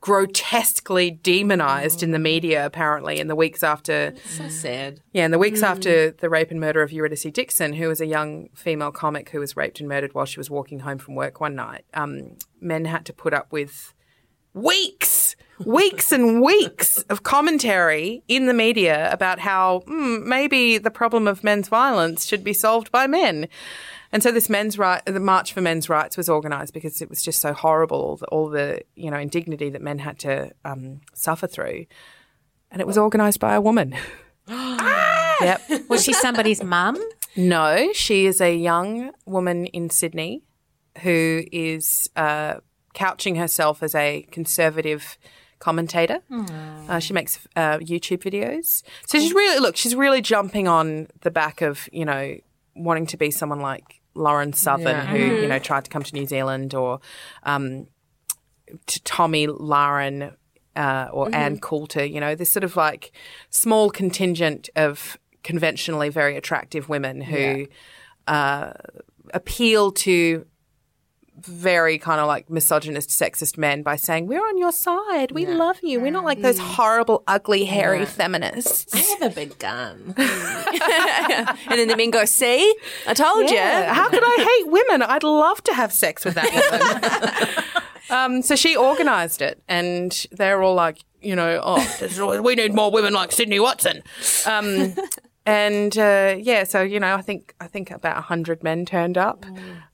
[0.00, 5.00] grotesquely demonized in the media apparently in the weeks after So sad.
[5.12, 8.06] yeah, in the weeks after the rape and murder of Eurydice Dixon, who was a
[8.06, 11.40] young female comic who was raped and murdered while she was walking home from work
[11.40, 13.94] one night, um, men had to put up with
[14.54, 21.26] weeks, weeks and weeks of commentary in the media about how mm, maybe the problem
[21.26, 23.48] of men's violence should be solved by men.
[24.12, 27.22] And so this men's right, the March for Men's Rights was organised because it was
[27.22, 31.00] just so horrible, all the, all the you know indignity that men had to um,
[31.14, 31.86] suffer through,
[32.70, 33.94] and it was organised by a woman.
[34.48, 35.62] yep.
[35.88, 37.02] Was she somebody's mum?
[37.36, 40.42] No, she is a young woman in Sydney
[40.98, 42.56] who is uh,
[42.94, 45.16] couching herself as a conservative
[45.62, 46.18] commentator.
[46.90, 48.82] Uh, she makes uh, YouTube videos.
[49.06, 52.36] So she's really, look, she's really jumping on the back of, you know,
[52.74, 56.26] wanting to be someone like Lauren Southern, who, you know, tried to come to New
[56.26, 57.00] Zealand, or
[57.44, 57.86] um,
[58.86, 60.34] to Tomi Lahren
[60.74, 63.12] uh, or Ann Coulter, you know, this sort of like
[63.50, 67.66] small contingent of conventionally very attractive women who
[68.26, 68.72] uh,
[69.34, 70.46] appeal to
[71.40, 75.32] very kind of like misogynist, sexist men by saying, We're on your side.
[75.32, 76.00] We love you.
[76.00, 78.94] We're not like those horrible, ugly, hairy feminists.
[78.94, 80.14] I have a big gun.
[80.16, 82.74] and then the men go, "See,
[83.06, 83.88] I told Yeah.
[83.88, 85.02] you." How could I hate women?
[85.02, 87.64] I'd love to have sex with that
[88.10, 88.26] woman.
[88.36, 92.90] um, so she organised it, and they're all like, you know, oh, we need more
[92.90, 94.02] women like Sydney Watson.
[94.46, 94.94] Um,
[95.46, 99.44] and uh, yeah, so you know, I think I think about hundred men turned up.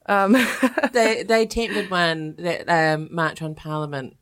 [0.08, 0.32] Um,
[0.92, 4.14] they they attempted one that um, march on Parliament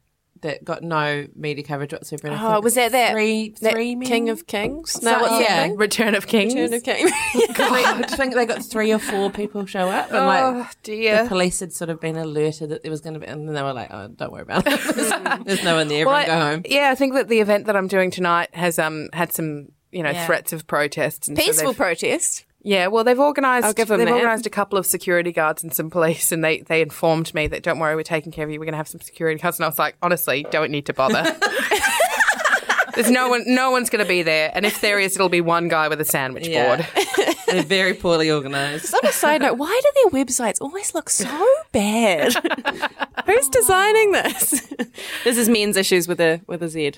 [0.43, 2.29] that got no media coverage whatsoever.
[2.29, 4.07] and Oh, was that that three that three men?
[4.07, 5.03] King of Kings?
[5.03, 5.71] No, So- what's yeah.
[5.75, 6.55] Return of Kings.
[6.55, 7.09] Return of King.
[7.59, 11.27] I think they got three or four people show up, and Oh like the dear.
[11.29, 13.63] police had sort of been alerted that there was going to be, and then they
[13.63, 14.81] were like, "Oh, don't worry about it.
[14.95, 16.01] There's, there's no one there.
[16.03, 18.79] Everyone Well, go home." Yeah, I think that the event that I'm doing tonight has
[18.79, 22.45] um had some you know threats of protests and Peaceful they've- protest.
[22.67, 23.65] Yeah, well, they've organised.
[23.65, 24.15] I'll give them they've that.
[24.15, 27.63] organised a couple of security guards and some police, and they they informed me that
[27.63, 28.59] don't worry, we're taking care of you.
[28.59, 30.93] We're going to have some security guards, and I was like, honestly, don't need to
[30.93, 31.23] bother.
[32.97, 35.41] There's no one, no one's going to be there, and if there is, it'll be
[35.41, 36.77] one guy with a sandwich Yeah.
[36.77, 37.07] board.
[37.47, 38.93] They're very poorly organised.
[38.95, 42.33] On a side note, why do their websites always look so bad?
[43.27, 44.67] Who's designing this?
[45.23, 46.95] this is men's issues with a with a Z.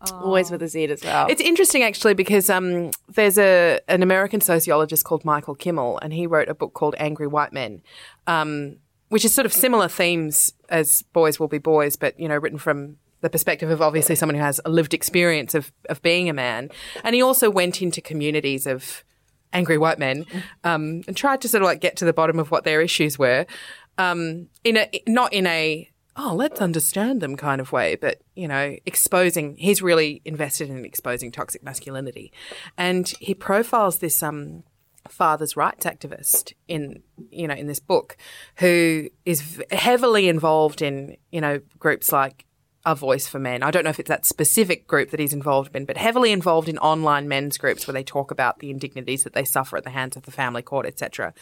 [0.00, 1.26] Always with a Z as well.
[1.28, 6.26] It's interesting actually because um, there's a an American sociologist called Michael Kimmel, and he
[6.26, 7.82] wrote a book called Angry White Men,
[8.26, 8.76] um,
[9.10, 12.58] which is sort of similar themes as Boys Will Be Boys, but you know, written
[12.58, 16.32] from the perspective of obviously someone who has a lived experience of of being a
[16.32, 16.70] man,
[17.04, 19.04] and he also went into communities of
[19.52, 20.24] angry white men
[20.64, 23.18] um, and tried to sort of like get to the bottom of what their issues
[23.18, 23.44] were,
[23.98, 28.48] um, in a not in a oh let's understand them kind of way, but you
[28.48, 29.56] know exposing.
[29.56, 32.32] He's really invested in exposing toxic masculinity,
[32.76, 34.64] and he profiles this um,
[35.08, 38.16] father's rights activist in you know in this book,
[38.56, 42.46] who is heavily involved in you know groups like
[42.86, 43.62] a voice for men.
[43.62, 46.68] I don't know if it's that specific group that he's involved in, but heavily involved
[46.68, 49.90] in online men's groups where they talk about the indignities that they suffer at the
[49.90, 51.34] hands of the family court, etc.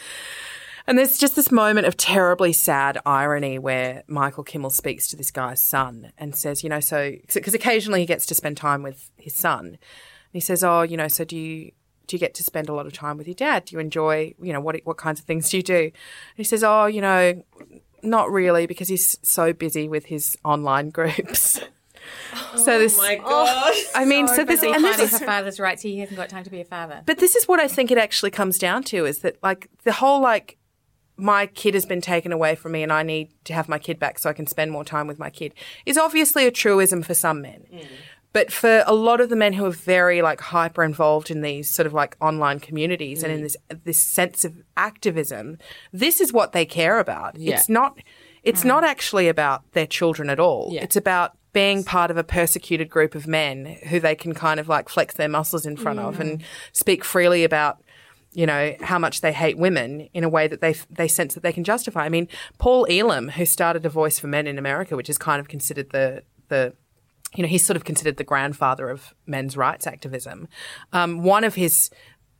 [0.88, 5.30] And there's just this moment of terribly sad irony where Michael Kimmel speaks to this
[5.30, 9.10] guy's son and says, you know, so because occasionally he gets to spend time with
[9.18, 9.78] his son, and
[10.32, 11.72] he says, oh, you know, so do you
[12.06, 13.66] do you get to spend a lot of time with your dad?
[13.66, 15.74] Do you enjoy, you know, what what kinds of things do you do?
[15.74, 15.92] And
[16.36, 17.44] he says, oh, you know,
[18.02, 21.60] not really because he's so busy with his online groups.
[22.56, 23.84] so oh this, oh my gosh.
[23.94, 25.82] I mean, so, this, and this is father's rights.
[25.82, 27.02] He hasn't got time to be a father.
[27.04, 29.92] but this is what I think it actually comes down to is that like the
[29.92, 30.57] whole like
[31.18, 33.98] my kid has been taken away from me and I need to have my kid
[33.98, 35.52] back so I can spend more time with my kid
[35.84, 37.66] is obviously a truism for some men.
[37.72, 37.86] Mm.
[38.32, 41.68] But for a lot of the men who are very like hyper involved in these
[41.68, 43.42] sort of like online communities and in mm.
[43.42, 45.58] this this sense of activism,
[45.92, 47.36] this is what they care about.
[47.36, 47.98] It's not
[48.44, 48.68] it's mm-hmm.
[48.68, 50.70] not actually about their children at all.
[50.72, 54.68] It's about being part of a persecuted group of men who they can kind of
[54.68, 56.20] like flex their muscles in front of mm.
[56.20, 57.82] and speak freely about
[58.38, 61.42] you know how much they hate women in a way that they they sense that
[61.42, 62.04] they can justify.
[62.04, 65.40] I mean, Paul Elam, who started a Voice for Men in America, which is kind
[65.40, 66.72] of considered the the
[67.34, 70.46] you know he's sort of considered the grandfather of men's rights activism.
[70.92, 71.90] Um, one of his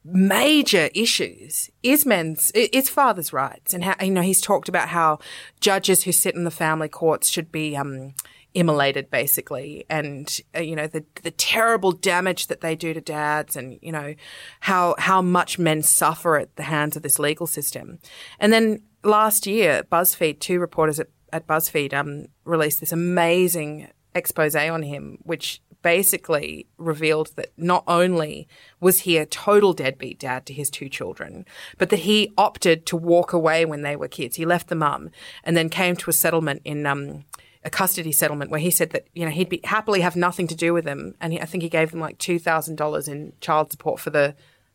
[0.05, 5.19] major issues is men's is fathers' rights, and how you know he's talked about how
[5.59, 8.15] judges who sit in the family courts should be um,
[8.55, 13.57] immolated, basically, and uh, you know the the terrible damage that they do to dads,
[13.57, 14.15] and you know
[14.61, 17.99] how how much men suffer at the hands of this legal system.
[18.39, 24.57] And then last year, BuzzFeed, two reporters at, at BuzzFeed, um, released this amazing expose
[24.57, 28.49] on him, which basically revealed that not only
[28.81, 31.45] was he a total deadbeat dad to his two children,
[31.77, 34.37] but that he opted to walk away when they were kids.
[34.37, 35.11] He left the mum
[35.45, 37.25] and then came to a settlement in um,
[37.65, 40.55] a custody settlement where he said that you know he'd be happily have nothing to
[40.55, 43.33] do with them, and he, I think he gave them like two thousand dollars in
[43.41, 44.35] child support for the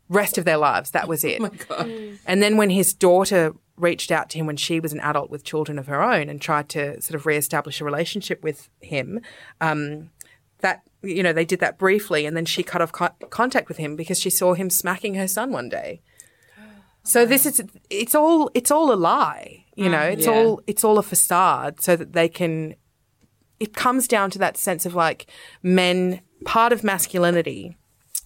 [0.09, 0.91] rest of their lives.
[0.91, 1.39] That was it.
[1.41, 2.19] Oh my god!
[2.25, 5.43] And then when his daughter reached out to him when she was an adult with
[5.43, 9.19] children of her own and tried to sort of reestablish a relationship with him,
[9.61, 10.11] um,
[10.59, 13.77] that you know they did that briefly, and then she cut off co- contact with
[13.77, 16.01] him because she saw him smacking her son one day.
[17.03, 19.97] So this is it's all it's all a lie, you know.
[19.97, 20.33] Mm, it's Yeah.
[20.33, 22.75] all it's all a facade so that they can
[23.59, 25.27] it comes down to that sense of like
[25.61, 27.77] men part of masculinity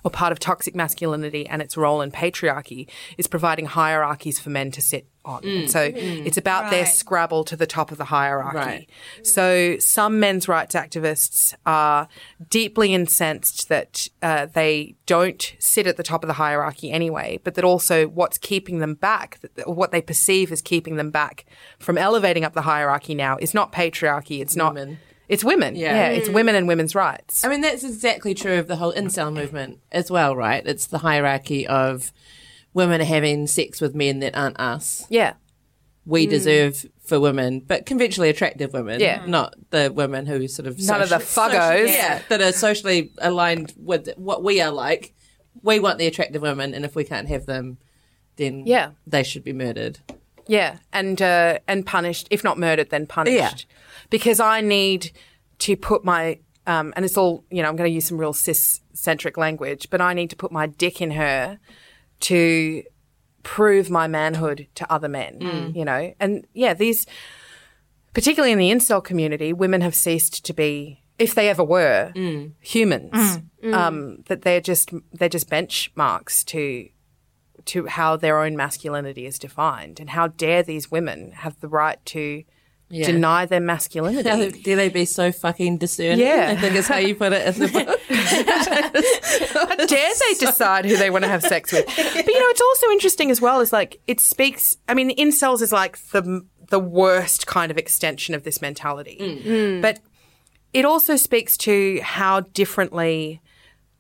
[0.04, 4.72] or part of toxic masculinity and its role in patriarchy is providing hierarchies for men
[4.72, 5.46] to sit on.
[5.46, 8.58] And so it's about their scrabble to the top of the hierarchy.
[8.58, 8.90] Right.
[9.24, 12.08] So some men's rights activists are
[12.50, 17.56] deeply incensed that uh, they don't sit at the top of the hierarchy anyway, but
[17.56, 21.46] that also what's keeping them back, what they perceive as keeping them back
[21.80, 24.42] from elevating up the hierarchy now is not patriarchy.
[24.42, 24.74] It's not.
[24.74, 25.00] Women.
[25.30, 25.76] It's women.
[25.76, 25.94] Yeah.
[25.94, 27.44] yeah it's women and women's rights.
[27.44, 30.66] I mean, that's exactly true of the whole incel movement as well, right?
[30.66, 32.14] It's the hierarchy of
[32.78, 35.06] women are having sex with men that aren't us.
[35.10, 35.34] yeah.
[36.06, 39.26] We deserve for women, but conventionally attractive women, Yeah.
[39.26, 41.88] not the women who sort of None of the social- fuggos.
[41.88, 45.14] yeah, that are socially aligned with what we are like.
[45.62, 47.78] We want the attractive women, and if we can't have them,
[48.38, 48.92] then Yeah.
[49.06, 50.00] they should be murdered.
[50.48, 52.28] Yeah, and uh, and punished.
[52.32, 53.36] If not murdered, then punished.
[53.36, 53.52] Yeah.
[54.10, 55.12] Because I need
[55.60, 57.68] to put my um, and it's all you know.
[57.68, 60.68] I'm going to use some real cis centric language, but I need to put my
[60.68, 61.60] dick in her
[62.22, 62.84] to
[63.44, 65.40] prove my manhood to other men.
[65.40, 65.76] Mm.
[65.76, 67.06] You know, and yeah, these
[68.14, 71.04] particularly in the incel community, women have ceased to be.
[71.20, 72.52] If they ever were mm.
[72.60, 73.74] humans, mm.
[73.74, 76.90] Um, that they're just they're just benchmarks to
[77.66, 82.04] to how their own masculinity is defined, and how dare these women have the right
[82.06, 82.44] to
[82.90, 84.30] deny their masculinity?
[84.30, 86.20] How dare they be so fucking discerning?
[86.20, 86.50] Yeah.
[86.52, 88.00] I think is how you put it in the book.
[89.54, 91.86] How dare they decide who they want to have sex with?
[91.86, 93.60] But you know, it's also interesting as well.
[93.60, 94.78] Is like it speaks.
[94.88, 99.44] I mean, incels is like the the worst kind of extension of this mentality, mm.
[99.44, 99.82] Mm.
[99.82, 100.00] but
[100.74, 103.42] it also speaks to how differently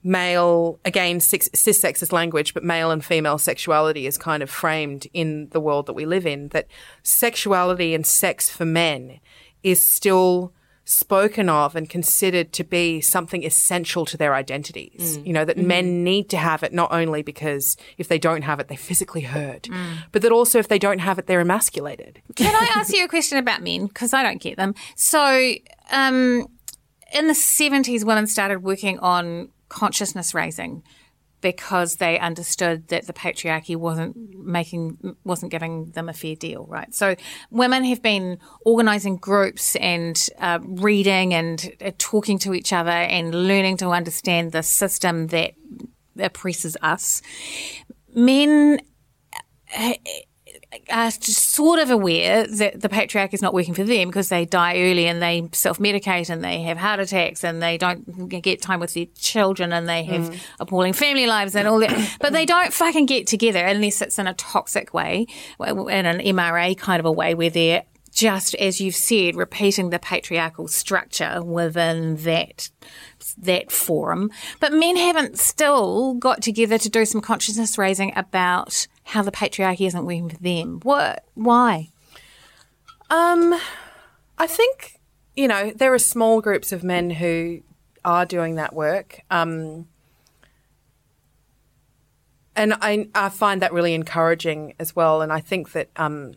[0.08, 5.50] male again cis sexist language but male and female sexuality is kind of framed in
[5.50, 6.68] the world that we live in that
[7.04, 9.20] sexuality and sex for men
[9.64, 10.54] is still
[10.86, 15.18] spoken of and considered to be something essential to their identities.
[15.18, 15.28] Mm.
[15.28, 15.68] You know that mm-hmm.
[15.68, 19.22] men need to have it not only because if they don't have it they physically
[19.22, 19.98] hurt mm.
[20.14, 22.22] but that also if they don't have it they're emasculated.
[22.36, 23.88] Can I ask you a question about men?
[23.88, 24.76] Because I don't get them.
[24.96, 25.56] So,
[25.92, 26.48] um,
[27.14, 30.84] in the 70s, women started working on consciousness raising
[31.42, 36.94] because they understood that the patriarchy wasn't making wasn't giving them a fair deal right?
[36.94, 37.16] So
[37.52, 43.48] women have been organizing groups and uh, reading and uh, talking to each other and
[43.48, 45.54] learning to understand the system that
[46.20, 47.22] oppresses us.
[48.16, 48.80] Men
[50.90, 54.78] are sort of aware that the patriarchy is not working for them because they die
[54.78, 58.94] early and they self-medicate and they have heart attacks and they don't get time with
[58.94, 60.40] their children and they have mm.
[60.60, 61.98] appalling family lives and all that.
[62.20, 65.28] But they don't fucking get together unless it's in a toxic way,
[65.60, 67.84] in an MRA kind of a way where they're
[68.18, 72.70] just as you've said, repeating the patriarchal structure within that
[73.38, 74.32] that forum.
[74.60, 79.88] But men haven't still got together to do some consciousness raising about how the patriarchy
[79.88, 80.82] isn't working for them.
[80.84, 81.24] What?
[81.34, 81.90] Why?
[83.10, 83.58] Um,
[84.38, 85.00] I think
[85.36, 87.62] you know there are small groups of men who
[88.04, 89.22] are doing that work.
[89.32, 89.88] Um,
[92.56, 95.22] and I, I find that really encouraging as well.
[95.22, 96.34] And I think that um,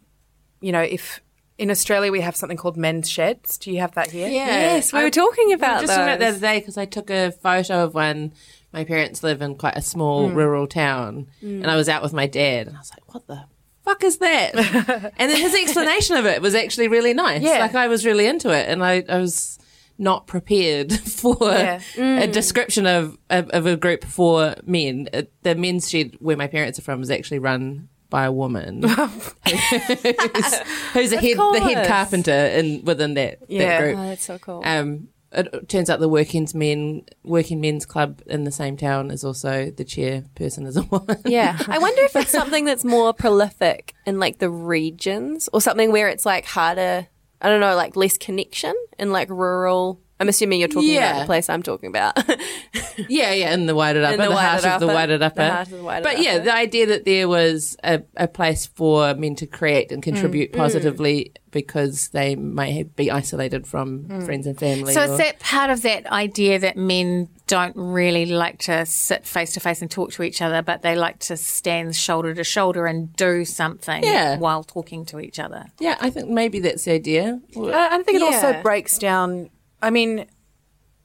[0.60, 1.20] you know if
[1.58, 3.58] in Australia we have something called men's sheds.
[3.58, 4.28] Do you have that here?
[4.28, 4.46] Yeah.
[4.46, 6.36] Yes, we were talking about just talking about the those.
[6.36, 8.32] other day because I took a photo of when
[8.72, 12.26] my parents live in quite a small rural town, and I was out with my
[12.26, 13.44] dad, and I was like, "What the
[13.84, 14.54] fuck is that?"
[15.18, 17.42] and then his explanation of it was actually really nice.
[17.42, 17.58] Yeah.
[17.58, 19.58] like I was really into it, and I, I was
[19.98, 21.80] not prepared for Yeah.
[21.96, 25.08] a description of, of of a group for men.
[25.12, 28.82] Uh, The men's shed where my parents are from is actually run by a woman
[29.44, 30.54] who's,
[30.92, 33.66] who's a head the head carpenter in within that, Yeah.
[33.68, 33.98] that group.
[33.98, 34.62] Oh, that's so cool.
[34.64, 39.24] Um, it, turns out the working men working men's club in the same town is
[39.24, 41.20] also the chairperson is a woman.
[41.24, 41.56] Yeah.
[41.68, 46.08] I wonder if it's something that's more prolific in like the regions or something where
[46.08, 47.06] it's like harder,
[47.40, 50.00] I don't know, like less connection in like rural.
[50.20, 52.16] I'm assuming you're talking about the place I'm talking about.
[53.08, 54.94] yeah, yeah, in the Wairarapa, In the the, heart Wider of the Upper.
[54.94, 55.34] Wider Upper.
[55.36, 56.44] The heart of the Wider but yeah, Upper.
[56.44, 60.52] the idea that there was a, a place for men to create and Mm, contribute
[60.52, 64.24] positively because they might be isolated from Mm.
[64.24, 64.92] friends and family.
[64.94, 69.26] So or- is that part of that idea that men don't really like to sit
[69.26, 72.44] face to face and talk to each other, but they like to stand shoulder to
[72.44, 74.38] shoulder and do something Yeah.
[74.38, 75.66] while talking to each other?
[75.80, 77.40] yeah, I think maybe that's the idea.
[77.56, 79.50] I I think it also breaks down.
[79.82, 80.26] I mean,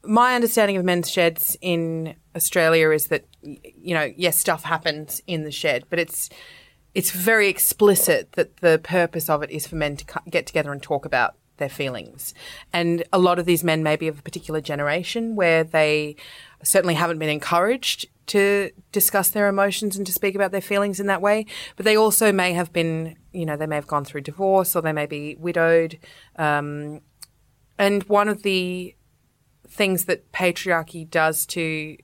[0.03, 5.43] my understanding of men's sheds in Australia is that you know, yes, stuff happens in
[5.43, 6.30] the shed, but it's
[6.93, 10.82] it's very explicit that the purpose of it is for men to get together and
[10.82, 12.34] talk about their feelings.
[12.73, 16.15] And a lot of these men may be of a particular generation where they
[16.63, 21.07] certainly haven't been encouraged to discuss their emotions and to speak about their feelings in
[21.07, 21.45] that way.
[21.76, 24.82] But they also may have been, you know, they may have gone through divorce or
[24.82, 25.99] they may be widowed.
[26.38, 27.01] Um,
[27.78, 28.95] and one of the
[29.67, 31.97] things that patriarchy does to,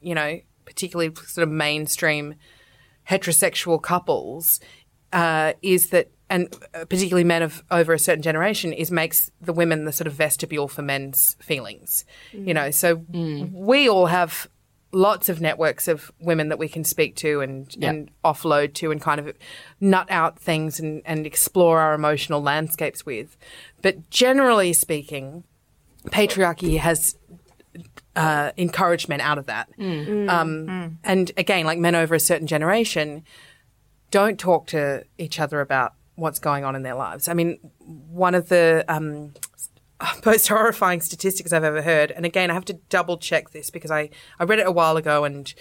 [0.00, 2.34] you know, particularly sort of mainstream
[3.08, 4.60] heterosexual couples
[5.12, 9.84] uh, is that, and particularly men of over a certain generation, is makes the women
[9.84, 12.04] the sort of vestibule for men's feelings.
[12.32, 13.04] You know, so
[13.52, 14.48] we all have
[14.92, 19.00] lots of networks of women that we can speak to and, and offload to and
[19.00, 19.34] kind of
[19.80, 23.36] nut out things and, and explore our emotional landscapes with.
[23.82, 25.44] But generally speaking,
[26.06, 27.16] patriarchy has
[28.16, 29.68] uh, encouraged men out of that.
[29.78, 33.24] Um, And again, like men over a certain generation
[34.10, 37.28] don't talk to each other about what's going on in their lives.
[37.28, 39.34] I mean, one of the um,
[40.24, 43.90] most horrifying statistics I've ever heard, and again, I have to double check this because
[43.90, 45.52] I, I read it a while ago and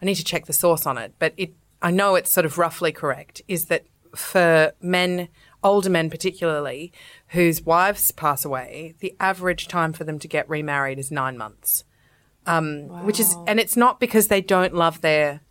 [0.00, 2.58] I need to check the source on it, but it I know it's sort of
[2.58, 3.84] roughly correct, is that
[4.14, 5.28] for men,
[5.62, 6.92] older men particularly,
[7.28, 11.84] whose wives pass away, the average time for them to get remarried is nine months.
[12.46, 15.42] Um, Which is, and it's not because they don't love their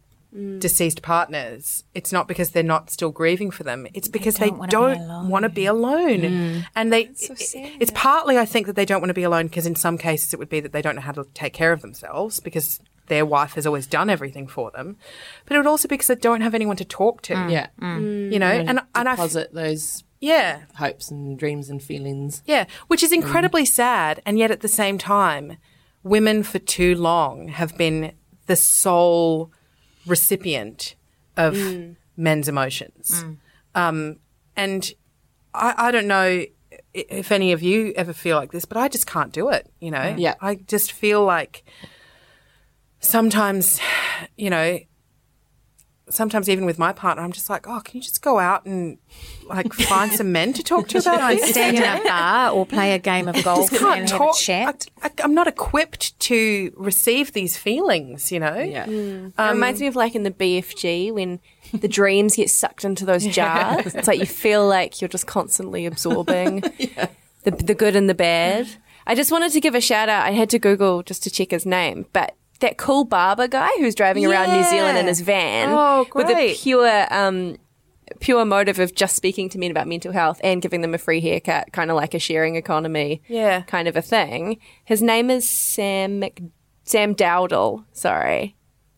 [0.59, 1.84] deceased partners.
[1.93, 3.88] It's not because they're not still grieving for them.
[3.93, 6.65] It's because they wanna be don't want to be alone.
[6.75, 9.75] And they, it's partly, I think, that they don't want to be alone because in
[9.75, 12.39] some cases it would be that they don't know how to take care of themselves
[12.39, 14.97] because their wife has always done everything for them.
[15.45, 17.34] But it would also be because they don't have anyone to talk to.
[17.34, 17.51] Mm.
[17.51, 17.67] Yeah.
[17.80, 18.69] You know, mm.
[18.69, 20.61] and, and I, f- Deposit those yeah.
[20.75, 22.43] hopes and dreams and feelings.
[22.45, 23.15] Yeah, which is mm.
[23.15, 25.57] incredibly sad, and yet at the same time,
[26.03, 28.13] women for too long have been
[28.47, 29.51] the sole
[30.08, 30.95] recipient
[31.36, 31.55] of
[32.16, 33.26] men's emotions.
[33.76, 34.18] Um,
[34.55, 34.91] and
[35.53, 36.45] I, I don't know
[36.93, 39.70] if any of you ever feel like this, but I just can't do it.
[39.80, 40.36] You know, Yeah.
[40.41, 41.64] I just feel like
[42.99, 43.80] sometimes,
[44.38, 44.80] you know.
[46.10, 48.97] Sometimes even with my partner, I'm just like, oh, can you just go out and
[49.45, 51.49] like find some men to talk to about this?
[51.51, 54.20] Stand in a bar or play a game of golf just can't and talk.
[54.20, 54.86] have a chat.
[55.01, 58.58] I, am not equipped to receive these feelings, you know?
[58.58, 58.86] Yeah.
[58.86, 59.34] Mm.
[59.38, 61.39] Um, it reminds me of like in the BFG when
[61.74, 63.95] the dreams get sucked into those jars.
[63.95, 66.62] It's like you feel like you're just constantly absorbing
[67.43, 68.68] the, the good and the bad.
[69.05, 70.26] I just wanted to give a shout out.
[70.26, 73.95] I had to Google just to check his name, but that cool barber guy who's
[73.95, 77.58] driving around New Zealand in his van Oh, with a pure um,
[78.20, 81.20] pure motive of just speaking to men about mental health and giving them a free
[81.22, 83.62] haircut, kind of like a sharing economy, Yeah.
[83.62, 84.60] kind of a thing.
[84.86, 86.41] His name is Sam Mc-
[86.86, 87.84] Sam Dowdle.
[87.91, 88.55] Sorry,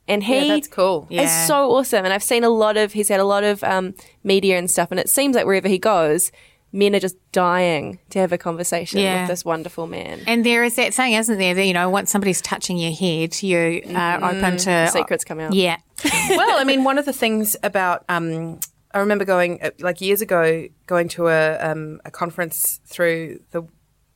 [0.07, 1.07] and he Yeah, that's cool.
[1.09, 1.23] Yeah.
[1.23, 2.05] is so awesome.
[2.05, 4.91] And I've seen a lot of he's had a lot of um, media and stuff,
[4.91, 6.31] and it seems like wherever he goes,
[6.71, 9.21] men are just dying to have a conversation Yeah.
[9.21, 10.21] with this wonderful man.
[10.27, 11.53] And there is that thing, isn't there?
[11.53, 15.53] That, you know, once somebody's touching your head, you are open to Secrets come out.
[15.53, 15.77] Yeah,
[16.29, 18.59] well, I mean, one of the things about um,
[18.93, 23.63] I remember going uh, like years ago going to a um, a conference through the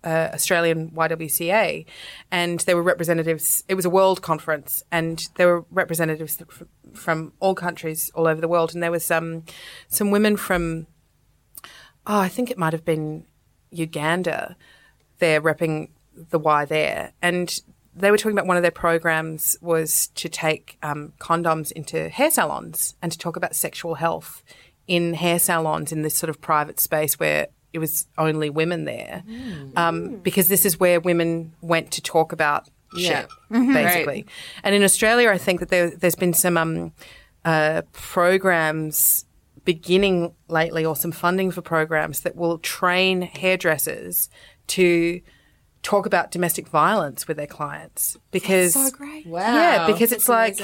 [0.03, 1.85] uh, Australian YWCA,
[2.31, 3.63] and there were representatives.
[3.67, 8.41] It was a world conference, and there were representatives fr- from all countries all over
[8.41, 9.43] the world, and there was um,
[9.87, 10.87] some women from
[12.07, 13.25] oh, I think it might have been
[13.71, 14.55] Uganda.
[15.19, 17.59] They're repping the Y there, and
[17.95, 22.31] they were talking about one of their programs was to take um, condoms into hair
[22.31, 24.43] salons and to talk about sexual health
[24.87, 29.23] in hair salons in this sort of private space where it was only women there,
[29.75, 34.25] um, because this is where women went to talk about shit, basically.
[34.63, 36.91] And in Australia, I think that there, there's been some um,
[37.45, 39.25] uh, programs
[39.65, 44.29] beginning lately or some funding for programs that will train hairdressers
[44.67, 45.21] to
[45.81, 49.25] talk about domestic violence with their clients because so great.
[49.27, 49.39] Wow.
[49.53, 50.57] yeah because it's like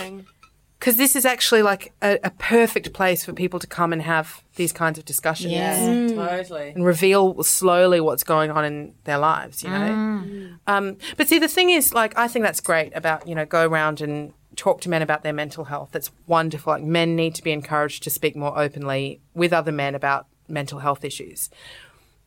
[0.79, 4.41] because this is actually like a, a perfect place for people to come and have
[4.55, 6.07] these kinds of discussions Yeah.
[6.15, 6.69] Totally.
[6.69, 10.55] and reveal slowly what's going on in their lives, you know.
[10.67, 13.67] Um, but see, the thing is, like, I think that's great about you know go
[13.67, 15.89] around and talk to men about their mental health.
[15.91, 16.73] That's wonderful.
[16.73, 20.79] Like, men need to be encouraged to speak more openly with other men about mental
[20.79, 21.49] health issues.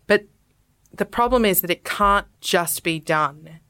[0.07, 0.25] But
[0.93, 3.61] the problem is that it can't just be done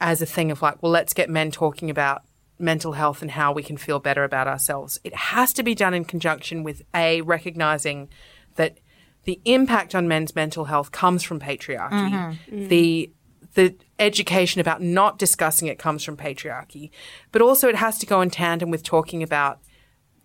[0.00, 2.22] as a thing of like, well, let's get men talking about
[2.58, 4.98] mental health and how we can feel better about ourselves.
[5.04, 8.08] It has to be done in conjunction with a recognizing
[8.56, 8.78] that
[9.24, 12.10] the impact on men's mental health comes from patriarchy.
[12.10, 12.68] Mm-hmm.
[12.68, 13.10] The
[13.54, 16.90] the education about not discussing it comes from patriarchy,
[17.30, 19.60] but also it has to go in tandem with talking about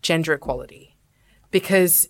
[0.01, 0.97] gender equality.
[1.51, 2.09] Because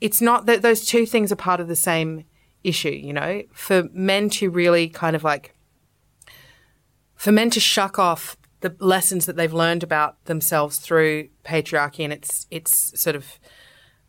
[0.00, 2.24] it's not that those two things are part of the same
[2.64, 5.54] issue, you know, for men to really kind of like,
[7.14, 12.12] for men to shuck off the lessons that they've learned about themselves through patriarchy and
[12.12, 13.38] its, its sort of,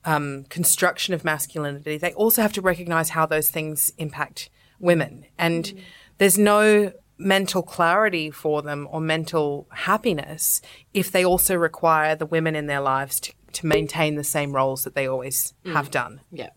[0.03, 4.49] um, construction of masculinity, they also have to recognize how those things impact
[4.79, 5.25] women.
[5.37, 5.73] And
[6.21, 10.61] there's no mental clarity for them or mental happiness
[10.93, 14.83] if they also require the women in their lives to, to maintain the same roles
[14.83, 15.73] that they always mm.
[15.73, 16.21] have done.
[16.31, 16.51] Yeah.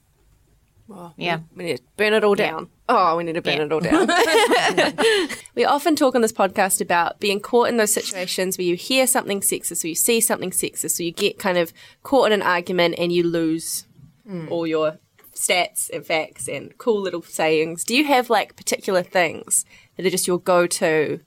[1.17, 1.41] Yeah.
[1.57, 2.69] We need to burn it all down.
[2.91, 4.07] Oh, we need to burn it all down.
[5.55, 9.07] we often talk on this podcast about being caught in those situations where you hear
[9.07, 12.43] something sexist or you see something sexist, or you get kind of caught in an
[12.43, 13.87] argument and you lose
[14.29, 14.51] mm.
[14.51, 14.99] all your
[15.35, 17.85] stats and facts and cool little sayings.
[17.85, 19.65] Do you have like particular things
[19.97, 21.21] that are just your go to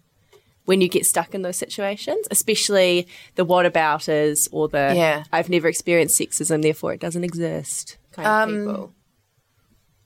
[0.65, 2.27] when you get stuck in those situations?
[2.31, 5.23] Especially the whatabouters or the Yeah.
[5.31, 8.93] I've never experienced sexism, therefore it doesn't exist kind of people.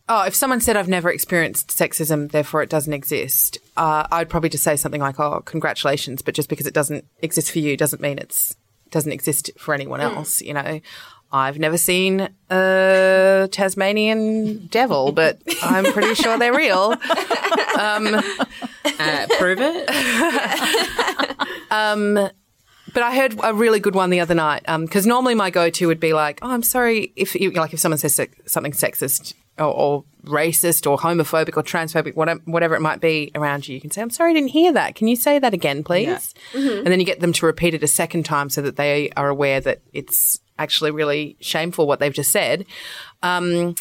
[0.09, 4.49] Oh, if someone said I've never experienced sexism, therefore it doesn't exist, uh, I'd probably
[4.49, 8.01] just say something like, "Oh, congratulations!" But just because it doesn't exist for you doesn't
[8.01, 8.57] mean it's
[8.89, 10.41] doesn't exist for anyone else.
[10.41, 10.81] You know,
[11.33, 16.95] I've never seen a Tasmanian devil, but I'm pretty sure they're real.
[17.79, 19.89] Um, uh, prove it.
[21.71, 22.15] Um,
[22.93, 25.87] but I heard a really good one the other night um, because normally my go-to
[25.87, 29.33] would be like, "Oh, I'm sorry if you, like if someone says sex- something sexist
[29.57, 33.79] or, or racist or homophobic or transphobic, whatever, whatever it might be around you, you
[33.81, 34.95] can say, "I'm sorry, I didn't hear that.
[34.95, 37.87] Can you say that again, please?" And then you get them to repeat it a
[37.87, 42.31] second time so that they are aware that it's actually really shameful what they've just
[42.31, 42.65] said.
[43.23, 43.75] Um,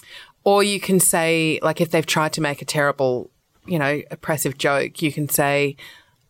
[0.44, 3.30] or you can say, like, if they've tried to make a terrible,
[3.66, 5.76] you know, oppressive joke, you can say,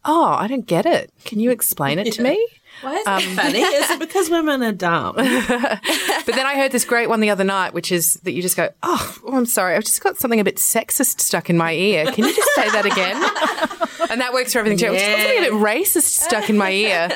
[0.04, 1.12] "Oh, I don't get it.
[1.24, 2.46] Can you explain it to me?"
[2.82, 3.60] Why is that funny?
[3.60, 5.16] Is it because women are dumb?
[6.26, 8.56] But then I heard this great one the other night, which is that you just
[8.56, 11.72] go, oh, oh, I'm sorry, I've just got something a bit sexist stuck in my
[11.72, 12.04] ear.
[12.06, 13.16] Can you just say that again?
[14.10, 14.88] and that works for everything too.
[14.88, 17.08] I've just got something a bit racist stuck in my ear.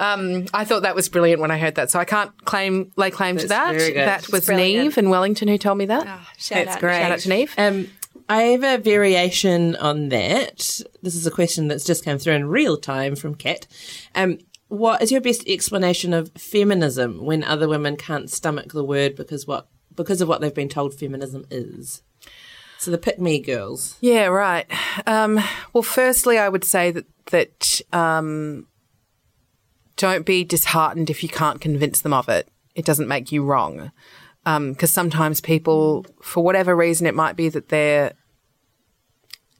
[0.00, 1.90] Um, I thought that was brilliant when I heard that.
[1.90, 3.72] So I can't claim lay claim to that.
[3.72, 4.08] That's very good.
[4.08, 4.84] That was brilliant.
[4.84, 6.06] Neve in Wellington who told me that.
[6.38, 6.80] Shout That's out.
[6.80, 7.00] great.
[7.00, 7.54] Shout out to Neve.
[7.58, 7.88] Um,
[8.28, 10.80] I have a variation on that.
[11.02, 13.66] This is a question that's just come through in real time from Kat.
[14.14, 14.38] Um,
[14.74, 19.46] what is your best explanation of feminism when other women can't stomach the word because
[19.46, 22.02] what because of what they've been told feminism is?
[22.78, 23.96] So the pick me girls.
[24.00, 24.66] Yeah, right.
[25.06, 25.40] Um,
[25.72, 28.66] well, firstly, I would say that that um,
[29.96, 32.48] don't be disheartened if you can't convince them of it.
[32.74, 33.92] It doesn't make you wrong,
[34.44, 38.12] because sometimes people, for whatever reason, it might be that they're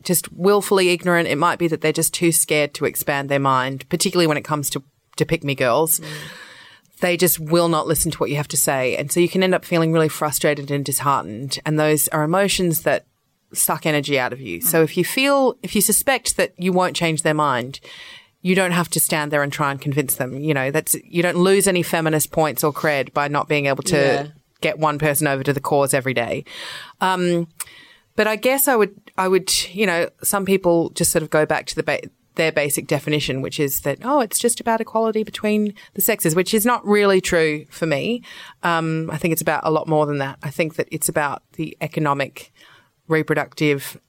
[0.03, 1.29] just willfully ignorant.
[1.29, 4.45] It might be that they're just too scared to expand their mind, particularly when it
[4.45, 4.83] comes to
[5.17, 6.01] to pick me girls.
[7.01, 9.43] They just will not listen to what you have to say, and so you can
[9.43, 11.59] end up feeling really frustrated and disheartened.
[11.67, 13.05] And those are emotions that
[13.53, 14.61] suck energy out of you.
[14.61, 17.81] So if you feel, if you suspect that you won't change their mind,
[18.43, 20.39] you don't have to stand there and try and convince them.
[20.41, 23.83] You know, that's, you don't lose any feminist points or cred by not being able
[23.85, 24.27] to Yeah.
[24.61, 26.45] get one person over to the cause every day.
[27.01, 27.49] Um,
[28.17, 31.47] but I guess I would, I would, you know, some people just sort of go
[31.47, 35.23] back to the ba- their basic definition, which is that oh, it's just about equality
[35.23, 38.23] between the sexes, which is not really true for me.
[38.63, 40.39] Um, I think it's about a lot more than that.
[40.43, 42.53] I think that it's about the economic,
[43.09, 44.01] reproductive,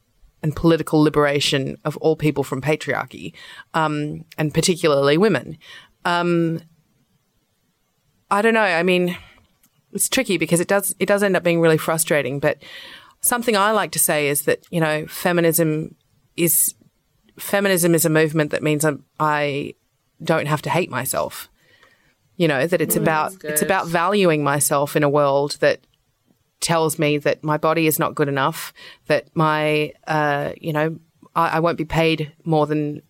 [0.41, 3.33] and political liberation of all people from patriarchy,
[3.73, 5.57] um, and particularly women.
[6.03, 6.61] Um,
[8.29, 8.61] I don't know.
[8.61, 9.17] I mean,
[9.93, 12.39] it's tricky because it does it does end up being really frustrating.
[12.39, 12.63] But
[13.21, 15.95] something I like to say is that you know feminism
[16.35, 16.75] is
[17.37, 19.75] feminism is a movement that means I'm, I
[20.23, 21.49] don't have to hate myself.
[22.37, 25.79] You know that it's about it's about valuing myself in a world that
[26.59, 28.73] tells me that my body is not good enough,
[29.07, 30.99] that my uh, you know
[31.33, 33.01] I, I won't be paid more than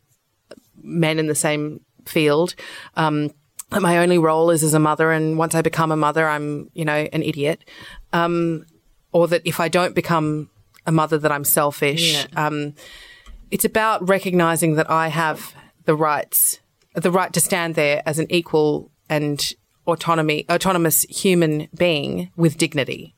[0.83, 2.53] men in the same field.
[2.95, 3.31] Um,
[3.71, 6.69] that my only role is as a mother, and once I become a mother, I'm
[6.75, 7.65] you know an idiot.
[8.13, 8.67] Um,
[9.11, 10.51] or that if I don't become
[10.85, 12.27] a mother, that I'm selfish.
[12.35, 12.75] Um,
[13.51, 15.53] it's about recognizing that I have
[15.85, 16.59] the rights,
[16.95, 19.53] the right to stand there as an equal and
[19.87, 23.15] autonomy, autonomous human being with dignity.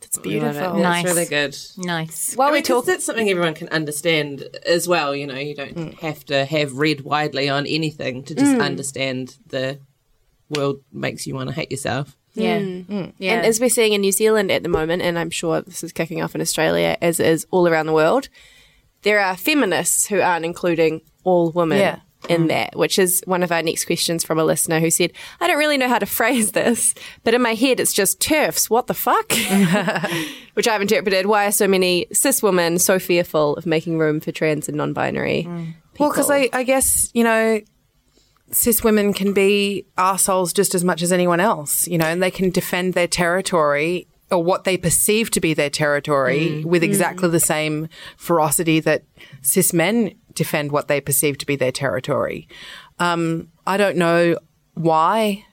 [0.00, 0.74] That's beautiful.
[0.78, 1.04] Nice.
[1.04, 1.56] That's really good.
[1.86, 2.34] Nice.
[2.34, 5.14] While I we talk, that's something everyone can understand as well.
[5.14, 5.98] You know, you don't Mm.
[6.00, 9.78] have to have read widely on anything to just understand the
[10.50, 12.16] world makes you want to hate yourself.
[12.34, 12.58] Yeah.
[12.58, 13.12] Mm.
[13.18, 13.34] Yeah.
[13.34, 15.92] and as we're seeing in New Zealand at the moment, and I'm sure this is
[15.92, 18.28] kicking off in Australia, as is all around the world,
[19.04, 21.78] there are feminists who aren't including all women.
[21.78, 22.00] Yeah.
[22.26, 22.48] in mm.
[22.48, 25.58] that, which is one of our next questions from a listener who said, I don't
[25.58, 28.70] really know how to phrase this, but in my head it's just TERFs.
[28.70, 29.30] What the fuck?
[30.54, 31.26] which I've interpreted.
[31.26, 34.94] Why are so many cis women so fearful of making room for trans and non
[34.94, 35.44] binary?
[35.46, 35.74] Mm.
[35.98, 37.60] Well, because I, I guess, you know,
[38.50, 42.30] cis women can be assholes just as much as anyone else, you know, and they
[42.30, 47.40] can defend their territory or what they perceive to be their territory with exactly the
[47.40, 49.04] same ferocity that
[49.42, 52.48] cis men defend what they perceive to be their territory.
[52.98, 54.36] Um, I don't know
[54.74, 55.44] why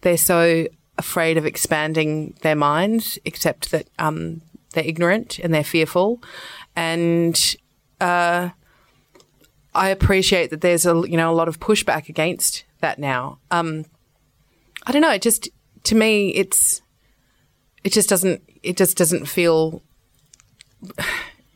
[0.00, 0.66] they're so
[0.98, 6.22] afraid of expanding their minds, except that um, they're ignorant and they're fearful.
[6.76, 7.56] And
[8.00, 8.50] uh,
[9.74, 13.38] I appreciate that there's a you know a lot of pushback against that now.
[13.50, 13.86] Um,
[14.86, 15.12] I don't know.
[15.12, 15.48] It just
[15.84, 16.82] to me, it's
[17.84, 19.82] it just doesn't it just doesn't feel.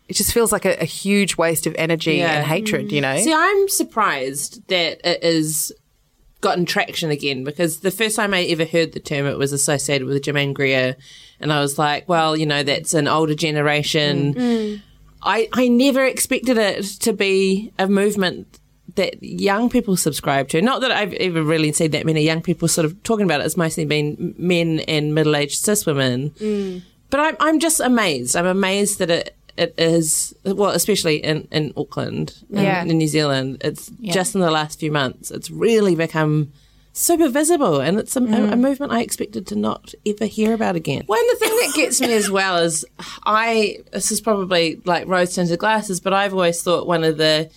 [0.08, 2.38] It just feels like a, a huge waste of energy Yeah.
[2.38, 2.92] and hatred.
[2.92, 3.18] You know.
[3.18, 5.72] See, I'm surprised that it is
[6.40, 10.06] gotten traction again because the first time I ever heard the term, it was associated
[10.06, 10.96] with Germaine Greer,
[11.40, 14.34] and I was like, well, you know, that's an older generation.
[14.34, 14.82] Mm.
[15.22, 18.57] I I never expected it to be a movement
[18.98, 20.60] that young people subscribe to.
[20.60, 23.46] Not that I've ever really seen that many young people sort of talking about it.
[23.46, 26.30] It's mostly been men and middle aged cis women.
[26.38, 26.82] Mm.
[27.10, 28.36] But I'm I'm just amazed.
[28.36, 32.82] I'm amazed that it it is well, especially in in Auckland, in- Yeah.
[32.82, 33.58] in, New Zealand.
[33.62, 35.30] It's just in the last few months.
[35.30, 36.52] It's really become
[36.92, 38.60] super visible, and it's a, a, a mm.
[38.60, 41.04] movement I expected to not ever hear about again.
[41.08, 42.84] Well, and the thing that gets me as well is
[43.24, 43.78] I.
[43.92, 47.50] This is probably like rose tinted glasses, but I've always thought one of the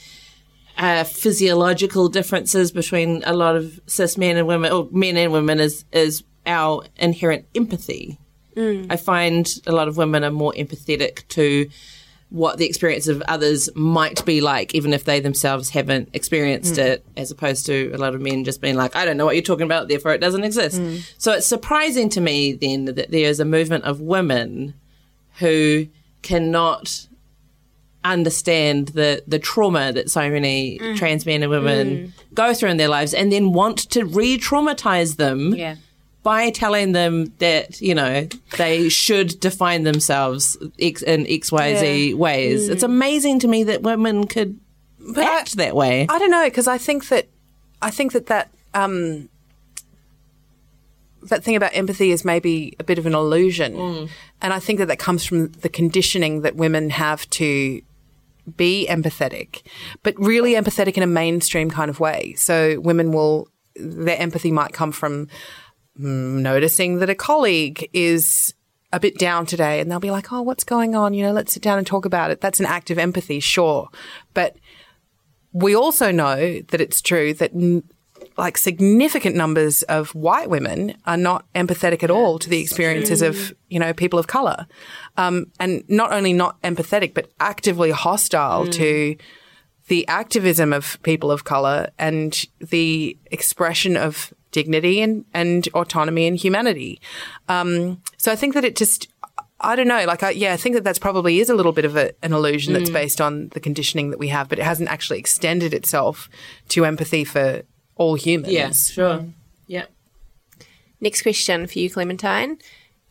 [0.78, 5.60] uh, physiological differences between a lot of cis men and women, or men and women,
[5.60, 8.18] is is our inherent empathy.
[8.56, 8.88] Mm.
[8.90, 11.70] I find a lot of women are more empathetic to
[12.32, 16.86] what the experience of others might be like, even if they themselves haven't experienced mm.
[16.86, 19.36] it, as opposed to a lot of men just being like, I don't know what
[19.36, 20.80] you're talking about, therefore it doesn't exist.
[20.80, 21.14] Mm.
[21.18, 24.74] So it's surprising to me then that there is a movement of women
[25.40, 25.88] who
[26.22, 27.06] cannot
[28.04, 30.96] understand the the trauma that so many mm.
[30.98, 32.12] trans men and women mm.
[32.34, 35.76] go through in their lives and then want to re-traumatize them Yeah.
[36.24, 38.28] by telling them that you know
[38.58, 42.70] they should define themselves X, in xyz ways.
[42.70, 42.88] It's mm.
[42.88, 44.60] amazing to me that women could
[45.16, 46.08] act that way.
[46.10, 47.28] I don't know because I think that
[47.82, 49.30] I think that that um,
[51.24, 54.10] that thing about empathy is maybe a bit of an illusion,
[54.42, 57.82] and I think that that comes from the conditioning that women have to
[58.56, 59.62] be empathetic,
[60.04, 62.34] but really empathetic in a mainstream kind of way.
[62.38, 65.28] So women will their empathy might come from
[66.00, 68.54] mm, noticing that a colleague is
[68.94, 71.14] a bit down today and they'll be like, "Oh, what's going on?
[71.14, 73.90] You know, let's sit down and talk about it." That's an act of empathy, sure.
[74.34, 74.58] But
[75.54, 77.52] we also know that it's true that
[78.38, 83.54] like significant numbers of white women are not empathetic at all to the experiences of
[83.70, 84.68] you know people of color.
[85.18, 89.16] Um, and not only not empathetic but actively hostile to
[89.88, 96.38] the activism of people of color and the expression of dignity and, and autonomy and
[96.38, 97.02] humanity.
[97.50, 99.08] Um, so i think that it just
[99.64, 100.06] I don't know.
[100.06, 102.34] Like, I, yeah, I think that that's probably is a little bit of a, an
[102.34, 106.30] illusion that's based on the conditioning that we have, but it hasn't actually extended itself
[106.70, 107.62] to empathy for
[108.02, 108.52] all humans.
[108.52, 109.26] yes sure
[109.68, 109.86] yeah
[111.02, 112.60] Next question for you, Clementine.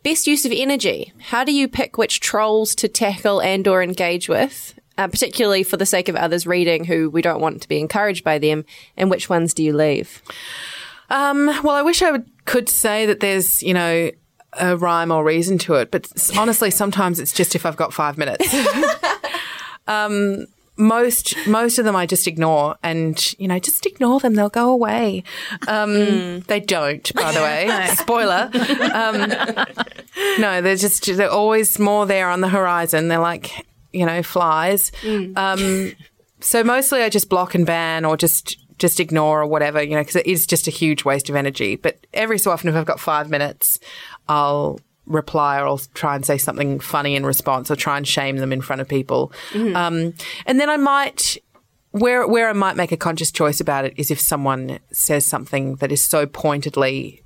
[0.04, 1.12] Best use of energy.
[1.18, 5.76] How do you pick which trolls to tackle and or engage with, uh, particularly for
[5.76, 8.64] the sake of others reading who we don't want to be encouraged by them,
[8.96, 10.22] and which ones do you leave?
[11.10, 14.12] Um, well, I wish I would, could say that there's, you know,
[14.52, 16.06] a rhyme or reason to it, but
[16.38, 18.54] honestly, sometimes it's just if I've got five minutes.
[19.88, 20.46] um,
[20.80, 24.70] most most of them I just ignore, and you know, just ignore them; they'll go
[24.70, 25.22] away.
[25.68, 27.86] Um, They don't, by the way.
[27.94, 28.50] Spoiler.
[28.92, 29.28] Um,
[30.40, 33.08] no, they're just they're always more there on the horizon.
[33.08, 34.90] They're like you know flies.
[35.36, 35.92] Um,
[36.40, 40.00] so mostly I just block and ban or just just ignore or whatever, you know,
[40.00, 41.76] because it is just a huge waste of energy.
[41.76, 43.78] But every so often, if I've got five minutes,
[44.26, 48.36] I'll reply or I'll try and say something funny in response or try and shame
[48.36, 49.32] them in front of people.
[49.74, 50.14] Um,
[50.46, 51.38] and then I might.
[51.92, 55.74] Where where I might make a conscious choice about it is if someone says something
[55.76, 57.24] that is so pointedly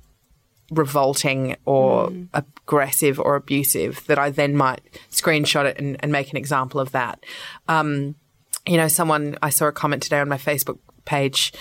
[0.71, 6.37] revolting or aggressive or abusive that I then might screenshot it and, and make an
[6.37, 7.23] example of that.
[7.67, 8.15] Um,
[8.65, 11.53] you know, someone, I saw a comment today on my Facebook page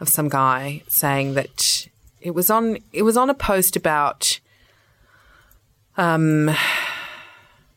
[0.00, 1.86] of some guy saying that
[2.20, 4.40] it was on, it was on a post about,
[5.96, 6.50] um,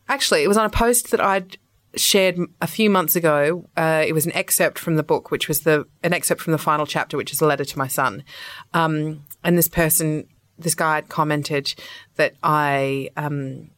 [0.07, 1.57] actually, it was on a post that I'd
[1.95, 3.67] shared a few months ago.
[3.75, 6.57] Uh, it was an excerpt from the book, which was the an excerpt from the
[6.57, 8.23] final chapter, which is a letter to my son.
[8.73, 11.73] Um, and this person, this guy, had commented
[12.15, 13.09] that I.
[13.17, 13.71] Um,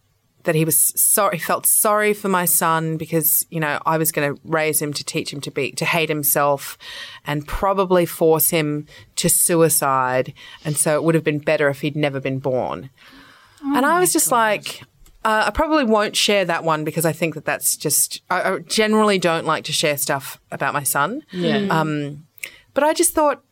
[0.43, 4.33] that he was sorry, felt sorry for my son because you know I was going
[4.33, 6.77] to raise him to teach him to be to hate himself,
[7.25, 10.33] and probably force him to suicide,
[10.63, 12.89] and so it would have been better if he'd never been born.
[13.61, 14.83] And I was just like,
[15.25, 18.21] uh, I probably won't share that one because I think that that's just.
[18.29, 21.23] I, I generally don't like to share stuff about my son.
[21.31, 21.67] Yeah.
[21.69, 22.25] Um,
[22.73, 23.43] but I just thought,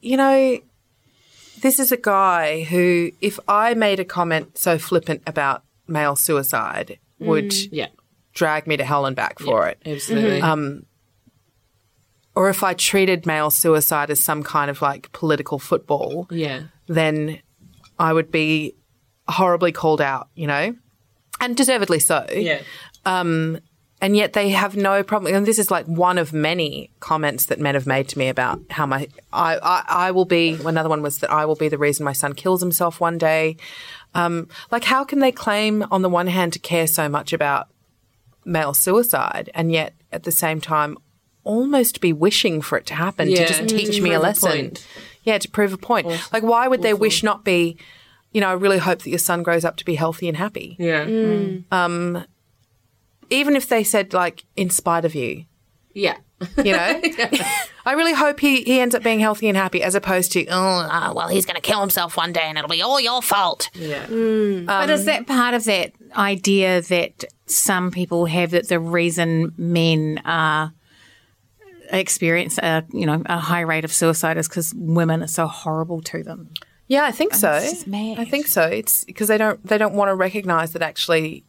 [0.00, 0.58] you know,
[1.60, 6.98] this is a guy who, if I made a comment so flippant about male suicide,
[7.18, 7.88] would yeah.
[8.34, 9.80] drag me to hell and back for it.
[9.84, 10.42] Absolutely.
[12.34, 16.64] Or if I treated male suicide as some kind of like political football, yeah.
[16.86, 17.40] then
[17.98, 18.74] I would be
[19.28, 20.74] horribly called out, you know,
[21.40, 22.26] and deservedly so.
[22.32, 22.60] Yeah.
[23.04, 23.58] Um,
[24.02, 25.34] And yet they have no problem.
[25.34, 28.60] And this is like one of many comments that men have made to me about
[28.70, 30.58] how my I, I, I will be.
[30.66, 33.56] Another one was that I will be the reason my son kills himself one day.
[34.14, 37.68] Um, like, how can they claim on the one hand to care so much about
[38.44, 40.98] male suicide, and yet at the same time
[41.42, 43.46] almost be wishing for it to happen Yeah.
[43.46, 44.72] to just teach To me a lesson?
[45.22, 46.06] Yeah, to prove a point.
[46.34, 47.78] like, why would their wish not be?
[48.36, 50.76] You know, I really hope that your son grows up to be healthy and happy
[50.78, 51.06] Yeah.
[51.06, 51.64] Mm.
[51.70, 51.72] Mm.
[51.72, 52.24] Um.
[53.30, 55.46] even if they said like in spite of you
[55.94, 56.18] Yeah.
[56.58, 57.00] you know
[57.86, 60.80] i really hope he, he ends up being healthy and happy as opposed to oh
[60.96, 63.70] Uh, well, he's going to kill himself one day and it'll be all your fault.
[63.74, 64.04] Yeah.
[64.06, 64.66] Mm.
[64.66, 69.52] but is um, that part of that idea that some people have that the reason
[69.56, 70.74] men are
[71.90, 76.02] experience a you know a high rate of suicide is because women are so horrible
[76.02, 76.50] to them?
[76.88, 78.18] Yeah i think so It's mad.
[78.18, 81.44] i think so it's because they don't they don't want to recognize that actually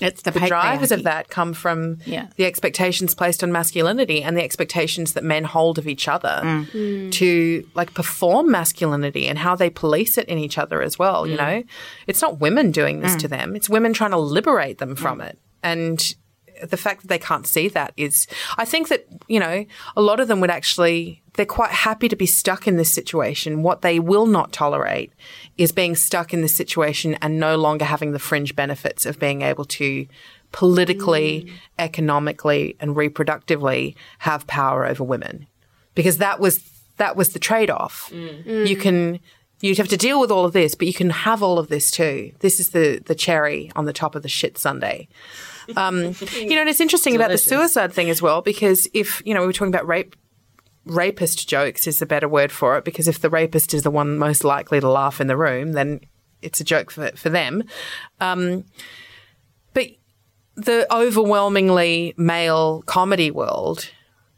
[0.00, 2.26] It's the, the drivers of that come from Yeah.
[2.36, 6.64] the expectations placed on masculinity and the expectations that men hold of each other Mm.
[6.70, 7.10] Hmm.
[7.10, 11.26] to like perform masculinity and how they police it in each other as well.
[11.26, 11.42] You mm.
[11.42, 11.62] know,
[12.06, 13.20] it's not women doing this mm.
[13.20, 15.28] to them; it's women trying to liberate them from mm.
[15.28, 15.38] it.
[15.62, 16.14] And
[16.62, 18.26] the fact that they can't see that is,
[18.56, 19.64] I think that you know,
[19.96, 23.62] a lot of them would actually they're quite happy to be stuck in this situation.
[23.62, 25.12] What they will not tolerate
[25.58, 29.42] is being stuck in this situation and no longer having the fringe benefits of being
[29.42, 30.06] able to
[30.52, 31.52] politically, mm.
[31.78, 35.46] economically, and reproductively have power over women.
[35.94, 36.60] Because that was
[36.96, 38.10] that was the trade off.
[38.12, 38.66] Mm.
[38.66, 38.80] You mm.
[38.80, 39.20] can
[39.60, 41.90] you'd have to deal with all of this, but you can have all of this
[41.90, 42.32] too.
[42.40, 45.08] This is the the cherry on the top of the shit sundae.
[45.76, 49.34] Um, you know, and it's interesting about the suicide thing as well, because if you
[49.34, 50.14] know we were talking about rape
[50.86, 54.16] rapist jokes is a better word for it because if the rapist is the one
[54.16, 56.00] most likely to laugh in the room, then
[56.42, 57.64] it's a joke for, for them.
[58.20, 58.64] Um,
[59.74, 59.88] but
[60.54, 63.90] the overwhelmingly male comedy world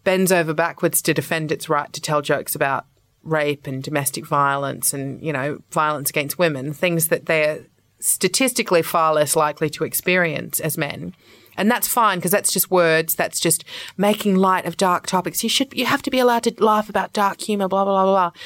[0.05, 2.87] bends over backwards to defend its right to tell jokes about
[3.23, 7.67] rape and domestic violence and, you know, violence against women, things that they're
[8.01, 11.15] statistically far less likely to experience as men.
[11.57, 13.17] And that's fine because that's just words.
[13.17, 13.65] That's just
[13.97, 15.43] making light of dark topics.
[15.43, 18.13] You should, you have to be allowed to laugh about dark humor, blah, blah, blah,
[18.13, 18.41] blah.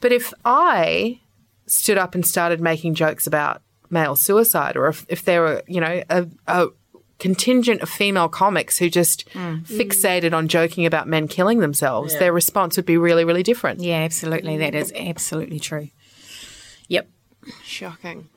[0.00, 1.20] But if I
[1.66, 5.80] stood up and started making jokes about male suicide, or if, if there were, you
[5.80, 6.66] know, a, a
[7.20, 9.64] contingent of female comics who just mm.
[9.64, 9.66] Mm.
[9.66, 13.80] fixated on joking about men killing themselves, their response would be really, really different.
[13.80, 14.56] Yeah, absolutely.
[14.56, 15.90] That is absolutely true.
[16.88, 17.08] Yep.
[17.62, 18.28] Shocking.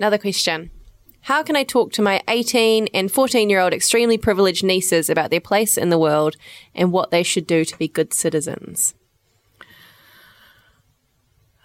[0.00, 0.70] Another question.
[1.20, 5.28] How can I talk to my 18 and 14 year old extremely privileged nieces about
[5.28, 6.36] their place in the world
[6.74, 8.94] and what they should do to be good citizens?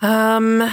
[0.01, 0.69] Um,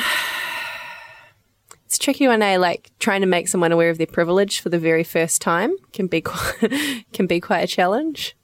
[1.85, 2.57] It's tricky one, eh?
[2.57, 6.09] Like trying to make someone aware of their privilege for the very first time can
[6.09, 8.37] be quite, can be quite a challenge.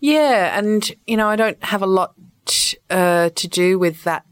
[0.00, 2.14] Yeah, and you know, I don't have a lot
[2.88, 4.24] uh, to do with that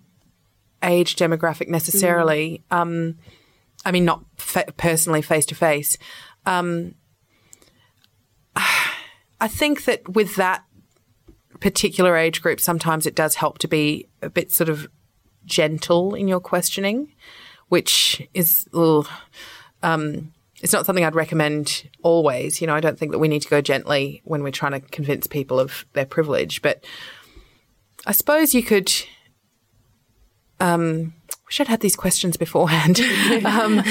[0.83, 2.63] age demographic necessarily.
[2.71, 3.17] Um,
[3.87, 5.97] I mean, not fa- personally face to face.
[9.41, 10.65] I think that with that
[11.61, 14.89] particular age group, sometimes it does help to be a bit sort of
[15.45, 17.15] gentle in your questioning,
[17.69, 19.09] which is ugh,
[19.83, 20.33] um,
[20.63, 22.61] it's not something I'd recommend always.
[22.61, 24.81] You know, I don't think that we need to go gently when we're trying to
[24.81, 26.85] convince people of their privilege, but
[28.05, 28.93] I suppose you could.
[30.61, 31.15] Um,
[31.47, 33.01] wish I'd had these questions beforehand.
[33.45, 33.83] um,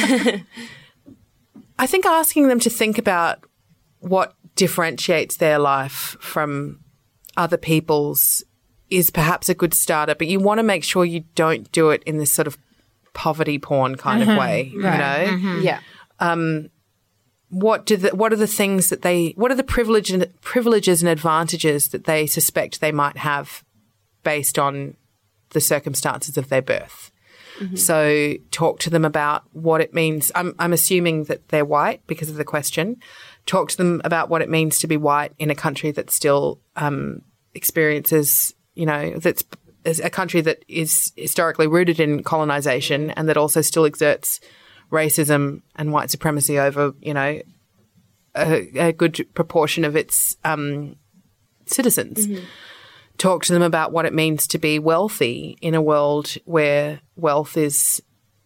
[1.77, 3.43] I think asking them to think about
[3.99, 6.79] what differentiates their life from
[7.37, 8.43] other people's
[8.89, 12.03] is perhaps a good starter, but you want to make sure you don't do it
[12.03, 12.57] in this sort of
[13.13, 15.59] poverty porn kind of way, you know?
[15.61, 15.79] Yeah.
[16.19, 16.69] Um,
[17.49, 21.01] what do the, what are the things that they what are the privilege and, privileges
[21.01, 23.63] and advantages that they suspect they might have
[24.23, 24.97] based on
[25.51, 27.11] the circumstances of their birth.
[27.77, 30.31] So talk to them about what it means.
[30.35, 32.97] I'm, I'm assuming that they're white because of the question.
[33.45, 36.59] Talk to them about what it means to be white in a country that still
[36.75, 37.21] um,
[37.53, 39.45] experiences, you know, that's
[39.85, 44.41] a country that is historically rooted in colonization and that also still exerts
[44.91, 47.41] racism and white supremacy over, you know,
[48.35, 50.97] a, a good proportion of its um,
[51.67, 52.27] citizens
[53.17, 57.57] talk to them about what it means to be wealthy in a world where wealth
[57.57, 58.01] is,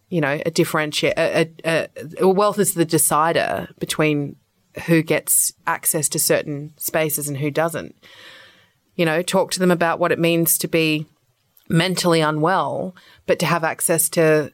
[0.08, 4.36] you know, a a, wealth is the decider between
[4.86, 7.96] who gets access to certain spaces and who doesn't.
[8.94, 11.06] You know, talk to them about what it means to be
[11.68, 12.94] mentally unwell,
[13.26, 14.52] but to have access to,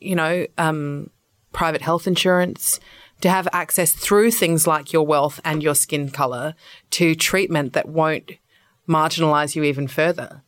[0.00, 1.10] you know, um,
[1.52, 2.80] private health insurance,
[3.20, 6.54] to have access through things like your wealth and your skin color
[6.90, 8.32] to treatment that won't
[8.88, 10.42] marginalize you even further.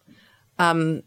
[0.58, 1.02] Um,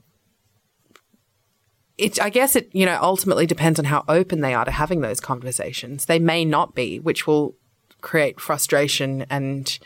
[1.98, 5.02] it, I guess it, you know, ultimately depends on how open they are to having
[5.02, 6.06] those conversations.
[6.06, 7.56] They may not be, which will
[8.02, 9.78] create frustration and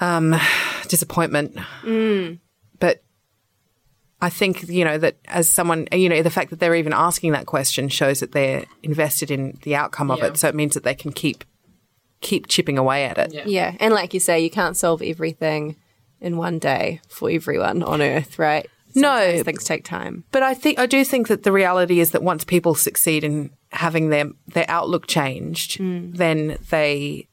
[0.00, 0.34] um,
[0.88, 1.56] disappointment.
[2.80, 3.04] But
[4.20, 7.32] I think, you know, that as someone, you know, the fact that they're even asking
[7.32, 10.36] that question shows that they're invested in the outcome of it.
[10.36, 11.44] So it means that they can keep
[12.20, 13.46] keep chipping away at it.
[13.46, 13.76] Yeah.
[13.78, 15.76] And like you say, you can't solve everything
[16.24, 18.68] in one day for everyone on earth, right?
[18.94, 19.42] No.
[19.42, 20.24] Things take time.
[20.30, 23.50] But I think I do think that the reality is that once people succeed in
[23.72, 26.16] having their their outlook changed, mm.
[26.16, 27.28] then they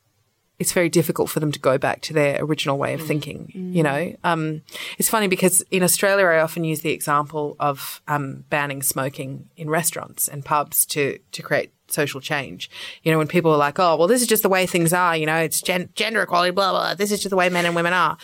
[0.61, 3.51] it's very difficult for them to go back to their original way of thinking.
[3.73, 4.61] You know, um,
[4.99, 9.71] it's funny because in Australia, I often use the example of um, banning smoking in
[9.71, 12.69] restaurants and pubs to to create social change.
[13.01, 15.17] You know, when people are like, "Oh, well, this is just the way things are,"
[15.17, 16.93] you know, it's gen- gender equality, blah blah.
[16.93, 18.17] This is just the way men and women are.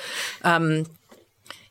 [0.43, 0.85] Um,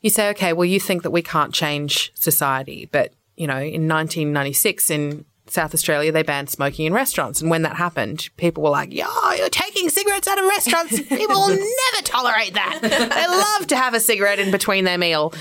[0.03, 3.87] you say, okay, well, you think that we can't change society, but you know, in
[3.87, 8.71] 1996 in South Australia, they banned smoking in restaurants, and when that happened, people were
[8.71, 9.07] like, "Yo,
[9.37, 9.66] you're taking
[10.07, 11.01] cigarettes out of restaurants.
[11.01, 11.49] People will
[11.93, 12.79] never tolerate that.
[12.83, 15.35] They love to have a cigarette in between their meal."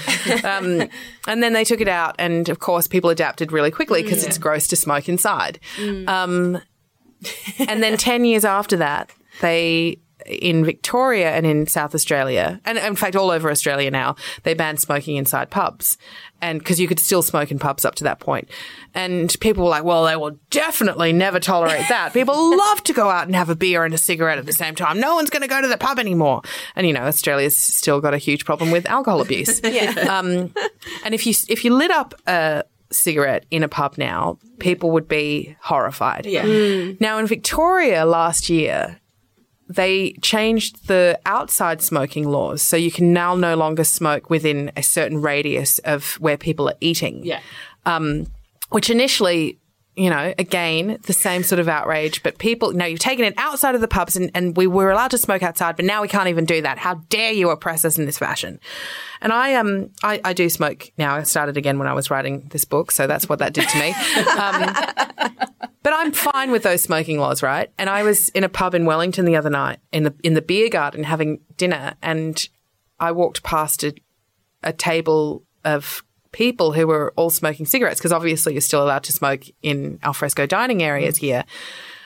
[0.44, 0.90] Um,
[1.28, 4.38] and then they took it out, and of course, people adapted really quickly because it's
[4.38, 5.60] gross to smoke inside.
[6.08, 6.62] Um,
[7.60, 9.12] and then 10 years after that,
[9.42, 14.54] they, in Victoria and in South Australia, and in fact, all over Australia now, they
[14.54, 15.98] banned smoking inside pubs.
[16.42, 18.50] And because you could still smoke in pubs up to that point.
[18.94, 22.14] And people were like, well, they will definitely never tolerate that.
[22.14, 24.76] People love to go out and have a beer and a cigarette at the same
[24.76, 25.00] time.
[25.00, 26.42] No one's going to go to the pub anymore.
[26.76, 29.62] And, you know, Australia's still got a huge problem with alcohol abuse.
[30.06, 30.54] Um,
[31.04, 35.08] and if you, if you lit up a, cigarette in a pub now, people would
[35.08, 36.26] be horrified.
[36.26, 36.94] Yeah.
[37.00, 39.00] Now, in Victoria last year,
[39.68, 42.62] they changed the outside smoking laws.
[42.62, 46.76] So you can now no longer smoke within a certain radius of where people are
[46.82, 47.26] eating.
[47.26, 47.40] Yeah.
[47.86, 48.28] Um,
[48.70, 49.60] which initially,
[49.96, 53.76] you know, again, the same sort of outrage, but people, no, you've taken it outside
[53.76, 56.28] of the pubs and, and we were allowed to smoke outside, but now we can't
[56.28, 56.78] even do that.
[56.78, 58.60] How dare you oppress us in this fashion?
[59.22, 61.16] And I, um, I, I do smoke now.
[61.16, 62.92] I started again when I was writing this book.
[62.92, 63.94] So that's what that did to me.
[64.36, 64.76] Um,
[65.86, 67.70] but I'm fine with those smoking laws, right?
[67.78, 70.42] And I was in a pub in Wellington the other night in the in the
[70.42, 72.50] beer garden having dinner, and
[73.00, 73.94] I walked past a,
[74.64, 76.04] a table of
[76.36, 80.46] people who were all smoking cigarettes because obviously you're still allowed to smoke in alfresco
[80.46, 81.22] dining areas mm.
[81.22, 81.46] here.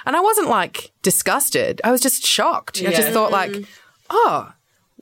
[0.05, 1.81] And I wasn't like disgusted.
[1.83, 2.79] I was just shocked.
[2.85, 3.63] I just thought like, mm-hmm.
[4.11, 4.53] oh,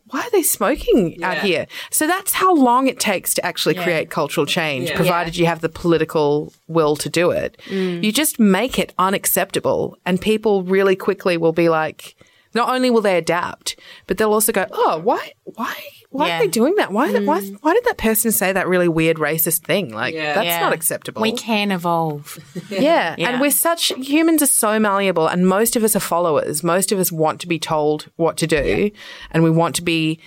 [0.10, 1.68] why are they smoking out here?
[1.92, 5.70] So that's how long it takes to actually create cultural change, provided you have the
[5.70, 7.58] political will to do it.
[7.66, 8.04] Mm.
[8.04, 12.16] You just make it unacceptable, and people really quickly will be like,
[12.54, 15.76] not only will they adapt, but they'll also go, oh, why, why,
[16.10, 16.38] why Yeah.
[16.38, 16.92] are they doing that?
[16.92, 17.74] Why, why, why mm.
[17.74, 19.94] did that person say that really weird racist thing?
[19.94, 20.36] Like, Yeah.
[20.36, 20.60] that's Yeah.
[20.62, 21.22] not acceptable.
[21.22, 22.38] We can evolve.
[22.70, 23.16] Yeah.
[23.18, 23.30] Yeah.
[23.30, 26.64] And we're such humans are so malleable and most of us are followers.
[26.64, 28.92] Most of us want to be told what to do
[29.32, 30.20] and we want to be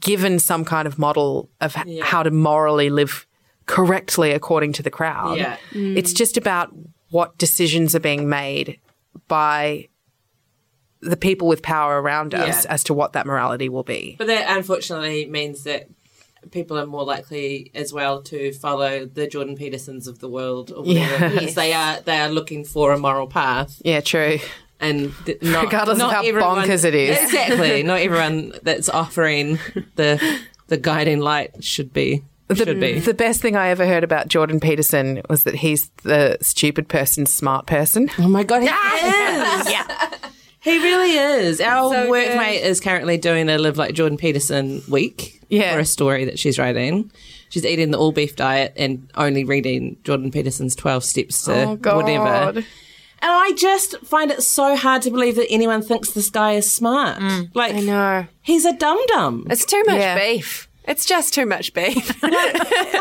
[0.00, 3.26] given some kind of model of h- how to morally live
[3.66, 5.36] correctly according to the crowd.
[5.36, 5.56] Yeah.
[5.72, 6.72] It's just about
[7.10, 8.78] what decisions are being made
[9.28, 9.88] by
[11.00, 12.72] the people with power around us Yeah.
[12.72, 14.16] as to what that morality will be.
[14.18, 15.86] But that unfortunately means that
[16.50, 20.82] people are more likely as well to follow the Jordan Petersons of the world or
[20.84, 21.28] whatever, Yeah.
[21.28, 24.38] because they are they are looking for a moral path Yeah, true.
[24.80, 27.18] and th- not, Regardless of how everyone- bonkers it is.
[27.18, 27.82] Exactly.
[27.92, 29.58] not everyone that's offering
[29.96, 30.18] the
[30.68, 32.98] the guiding light should be The, should be.
[33.00, 37.32] the best thing I ever heard about Jordan Peterson was that he's the stupid person's
[37.32, 38.08] smart person.
[38.18, 39.70] Oh my god, he is.
[39.70, 39.99] yeah.
[40.62, 41.60] He really is.
[41.60, 45.72] Our So workmate is currently doing a Live Like Jordan Peterson week Yeah.
[45.74, 47.10] for a story that she's writing.
[47.48, 51.76] She's eating the all beef diet and only reading Jordan Peterson's 12 steps to Oh,
[51.76, 51.96] God.
[52.04, 52.58] whatever.
[53.22, 56.72] And I just find it so hard to believe that anyone thinks this guy is
[56.72, 57.18] smart.
[57.18, 57.50] Mm.
[57.54, 58.26] Like, I know.
[58.40, 59.46] he's a dum dum.
[59.50, 60.18] It's too much Yeah.
[60.18, 60.68] beef.
[60.90, 62.18] It's just too much beef.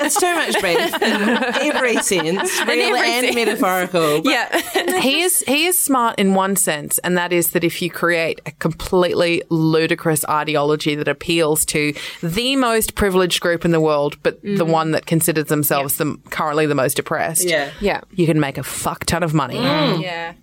[0.01, 3.35] It's too much beef in every sense, real every and sense.
[3.35, 4.21] metaphorical.
[4.23, 4.99] Yeah.
[5.01, 8.39] he is he is smart in one sense, and that is that if you create
[8.45, 14.41] a completely ludicrous ideology that appeals to the most privileged group in the world, but
[14.41, 14.71] the mm.
[14.71, 17.71] one that considers themselves the currently the most oppressed, Yeah.
[17.81, 18.01] yeah.
[18.11, 19.55] you can make a fuck ton of money.
[19.57, 19.95] Mm.
[19.95, 20.01] Mm.
[20.01, 20.33] Yeah.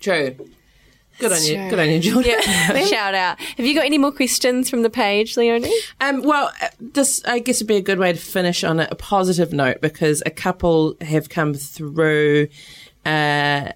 [0.00, 0.36] True.
[1.18, 1.70] Good on you.
[1.70, 2.40] Good on you, Jordan.
[2.86, 3.40] Shout out.
[3.40, 5.72] Have you got any more questions from the page, Leonie?
[6.00, 8.88] Um, well, uh, this I guess would be a good way to finish on a,
[8.90, 12.48] a positive note because a couple have come through.
[13.04, 13.72] Uh,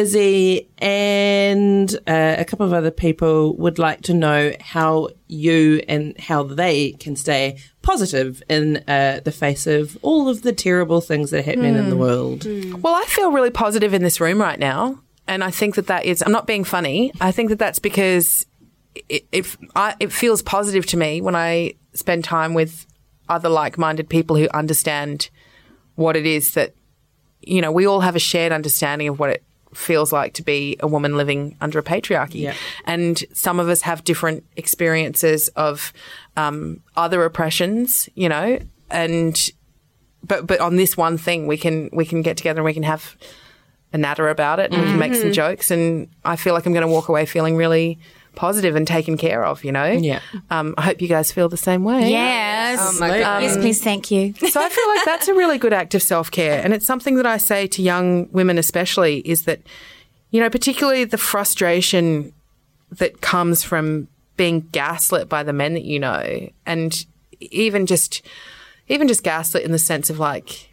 [0.00, 6.18] Izzy and uh, a couple of other people would like to know how you and
[6.18, 11.30] how they can stay positive in uh, the face of all of the terrible things
[11.30, 12.46] that are happening in the world.
[12.82, 15.02] Well, I feel really positive in this room right now.
[15.30, 17.12] And I think that that is, I'm not being funny.
[17.20, 18.46] I think that that's because
[19.08, 22.84] it, if I, it feels positive to me when I spend time with
[23.28, 25.30] other like minded people who understand
[25.94, 26.74] what it is that,
[27.42, 30.76] you know, we all have a shared understanding of what it feels like to be
[30.80, 32.40] a woman living under a patriarchy.
[32.40, 32.54] Yeah.
[32.84, 35.92] And some of us have different experiences of
[36.36, 38.58] um, other oppressions, you know,
[38.90, 39.50] and
[40.24, 42.82] but but on this one thing we can we can get together and we can
[42.82, 43.16] have
[43.92, 46.72] a natter about it and we can make some jokes and I feel like I'm
[46.72, 47.98] going to walk away feeling really
[48.34, 49.84] positive and taken care of, you know.
[49.84, 50.20] Yeah.
[50.50, 52.10] Um, I hope you guys feel the same way.
[52.10, 52.78] Yes.
[52.80, 53.42] Oh my God.
[53.42, 53.82] yes, please.
[53.82, 54.32] Thank you.
[54.34, 56.62] So I feel like that's a really good act of self care.
[56.62, 59.60] And it's something that I say to young women, especially, is that,
[60.30, 62.32] you know, particularly the frustration
[62.92, 67.04] that comes from being gaslit by the men that you know, and
[67.40, 68.22] even just,
[68.88, 70.72] even just gaslit in the sense of like,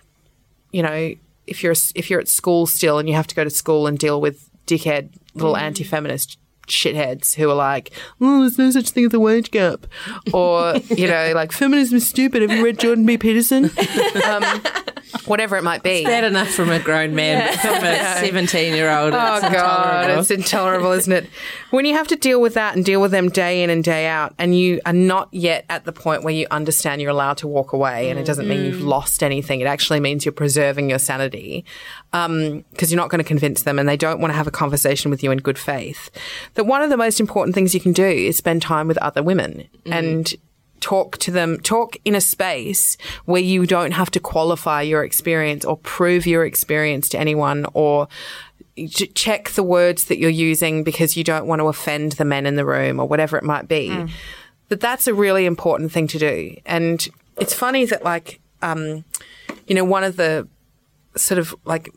[0.71, 1.13] you know,
[1.47, 3.97] if you're if you're at school still and you have to go to school and
[3.97, 5.61] deal with dickhead little mm.
[5.61, 6.37] anti-feminist
[6.67, 7.91] shitheads who are like,
[8.21, 9.87] oh, there's no such thing as a wage gap,
[10.33, 12.41] or you know, like feminism is stupid.
[12.41, 13.17] Have you read Jordan B.
[13.17, 13.71] Peterson?
[14.25, 14.43] um,
[15.25, 16.03] whatever it might be.
[16.03, 19.13] Bad enough from a grown man, but from a seventeen-year-old.
[19.13, 21.29] Oh god, it's intolerable, isn't it?
[21.71, 24.07] When you have to deal with that and deal with them day in and day
[24.07, 27.47] out, and you are not yet at the point where you understand you're allowed to
[27.47, 29.61] walk away, and it doesn't mean you've lost anything.
[29.61, 31.65] It actually means you're preserving your sanity
[32.17, 34.51] Um, because you're not going to convince them, and they don't want to have a
[34.51, 36.09] conversation with you in good faith.
[36.55, 39.21] That one of the most important things you can do is spend time with other
[39.21, 39.93] women mm-hmm.
[39.93, 40.35] and
[40.79, 45.65] talk to them, talk in a space where you don't have to qualify your experience
[45.65, 48.07] or prove your experience to anyone or
[49.15, 52.55] check the words that you're using because you don't want to offend the men in
[52.55, 53.89] the room or whatever it might be.
[53.89, 54.11] Mm.
[54.69, 56.55] That that's a really important thing to do.
[56.65, 57.07] And
[57.37, 59.03] it's funny that like, um,
[59.65, 60.47] you know, one of the
[61.17, 61.89] sort of like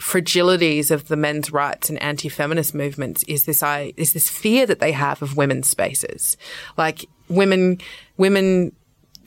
[0.00, 4.78] fragilities of the men's rights and anti-feminist movements is this I is this fear that
[4.78, 6.36] they have of women's spaces.
[6.76, 7.78] Like women
[8.16, 8.72] women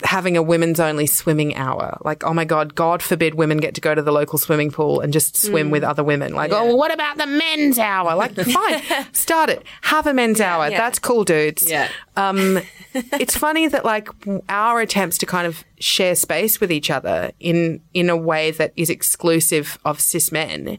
[0.03, 1.97] having a women's only swimming hour.
[2.03, 4.99] Like, oh my God, God forbid women get to go to the local swimming pool
[4.99, 6.33] and just swim with other women.
[6.33, 8.15] Like, oh, well, what about the men's hour?
[8.15, 9.63] Like, fine, start it.
[9.81, 10.69] Have a men's hour.
[10.69, 11.69] That's cool, dudes.
[11.69, 11.89] Yeah.
[12.15, 12.59] Um,
[12.93, 14.09] it's funny that like
[14.49, 18.73] our attempts to kind of share space with each other in in a way that
[18.75, 20.77] is exclusive of cis men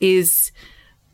[0.00, 0.52] is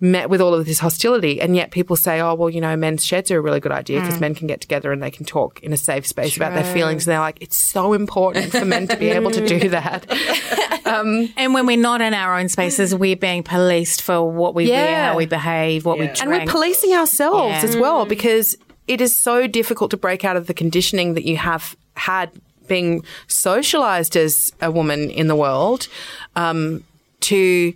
[0.01, 3.05] met with all of this hostility and yet people say oh well you know men's
[3.05, 4.22] sheds are a really good idea because mm.
[4.22, 7.07] men can get together and they can talk in a safe space about their feelings.
[7.07, 10.07] And they're like it's so important for men to be able to do that.
[10.86, 14.68] Um, and when we're not in our own spaces, we're being policed for what we
[14.68, 16.20] wear, how we behave, what we drink.
[16.20, 17.68] and we're policing ourselves Yeah.
[17.68, 18.09] as well mm.
[18.09, 18.55] because
[18.86, 22.30] it is so difficult to break out of the conditioning that you have had
[22.68, 25.88] being socialized as a woman in the world
[26.36, 26.84] um,
[27.20, 27.72] to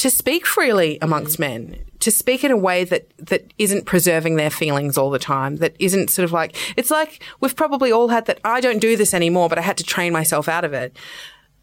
[0.00, 1.04] to speak freely mm-hmm.
[1.04, 5.18] amongst men to speak in a way that that isn't preserving their feelings all the
[5.18, 8.78] time that isn't sort of like it's like we've probably all had that I don't
[8.78, 10.96] do this anymore but I had to train myself out of it.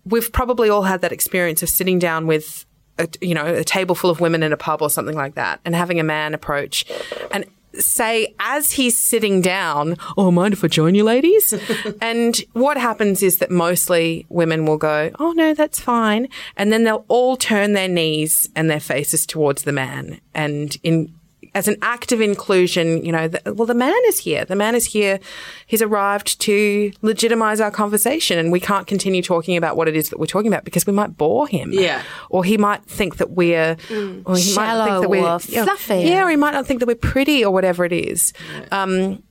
[0.05, 2.65] We've probably all had that experience of sitting down with
[2.99, 5.59] a, you know a table full of women in a pub or something like that
[5.65, 6.85] and having a man approach
[7.31, 7.43] and
[7.81, 11.53] say as he's sitting down oh mind if i join you ladies?
[12.01, 16.27] And what happens is that mostly women will go oh no that's fine.
[16.55, 20.19] And then they'll all turn their knees and their faces towards the man.
[20.33, 21.13] And in
[21.57, 24.45] as an act of inclusion, you know, the, well, the man is here.
[24.45, 25.19] The man is here.
[25.65, 30.11] He's arrived to legitimize our conversation, and we can't continue talking about what it is
[30.11, 31.73] that we're talking about because we might bore him.
[31.73, 32.03] Yeah.
[32.29, 35.63] or he might think that we're, or he might Shallow think that we're or yeah,
[35.63, 36.01] fluffy.
[36.01, 38.33] Yeah, or he might not think that we're pretty or whatever it is.
[38.71, 39.23] Um,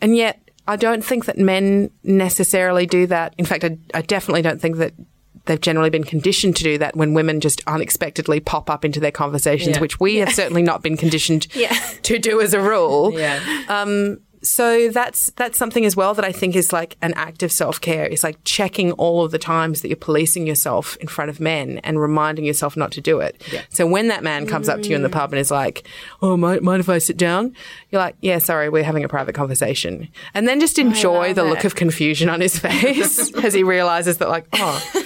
[0.00, 3.34] and yet, I don't think that men necessarily do that.
[3.38, 4.94] In fact, I, I definitely don't think that
[5.48, 9.10] they've generally been conditioned to do that when women just unexpectedly pop up into their
[9.10, 9.80] conversations, Yeah.
[9.80, 11.48] which we have certainly not been conditioned
[12.04, 13.12] to do as a rule.
[13.18, 13.40] Yeah.
[13.68, 17.50] Um, so that's that's something as well that I think is like an act of
[17.50, 18.04] self care.
[18.06, 21.78] It's like checking all of the times that you're policing yourself in front of men
[21.82, 23.42] and reminding yourself not to do it.
[23.68, 25.88] So when that man comes up to you in the pub and is like,
[26.22, 27.52] "Oh, mind, mind if I sit down?"
[27.90, 31.64] You're like, "Yeah, sorry, we're having a private conversation," and then just enjoy the look
[31.64, 34.97] of confusion on his face as he realizes that, like, oh.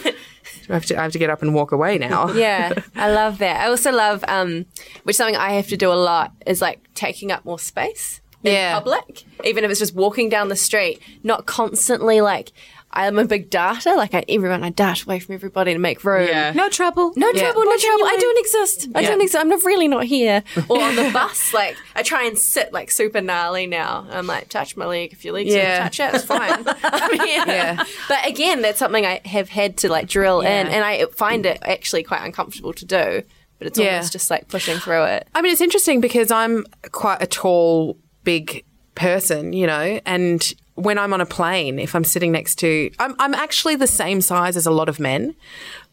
[0.68, 2.32] I have, to, I have to get up and walk away now.
[2.34, 3.60] Yeah, I love that.
[3.60, 4.66] I also love, um,
[5.04, 8.52] which something I have to do a lot is like taking up more space in
[8.54, 8.74] Yeah.
[8.74, 12.52] public, even if it's just walking down the street, not constantly like.
[12.94, 13.94] I'm a big darter.
[13.94, 16.26] Like I, everyone, I dart away from everybody to make room.
[16.28, 16.52] Yeah.
[16.52, 17.12] No trouble.
[17.16, 17.42] No Yeah.
[17.42, 18.04] trouble, no trouble.
[18.04, 18.88] I don't exist.
[18.94, 19.08] I Yeah.
[19.10, 19.40] don't exist.
[19.40, 20.42] I'm not really not here.
[20.68, 24.06] Or on the bus, like I try and sit like super gnarly now.
[24.10, 25.56] I'm like, touch my leg if your legs Yeah.
[25.62, 25.82] yeah.
[25.88, 26.64] touch it, it's fine.
[26.82, 27.44] I'm here.
[27.46, 27.84] Yeah.
[28.08, 31.58] But again, that's something I have had to like drill in, and I find it
[31.62, 33.22] actually quite uncomfortable to do.
[33.58, 33.92] But it's Yeah.
[33.94, 35.28] almost just like pushing through it.
[35.34, 38.64] I mean, it's interesting because I'm quite a tall, big
[38.96, 43.14] person, you know, and when I'm on a plane, if I'm sitting next to, I'm,
[43.18, 45.34] I'm actually the same size as a lot of men,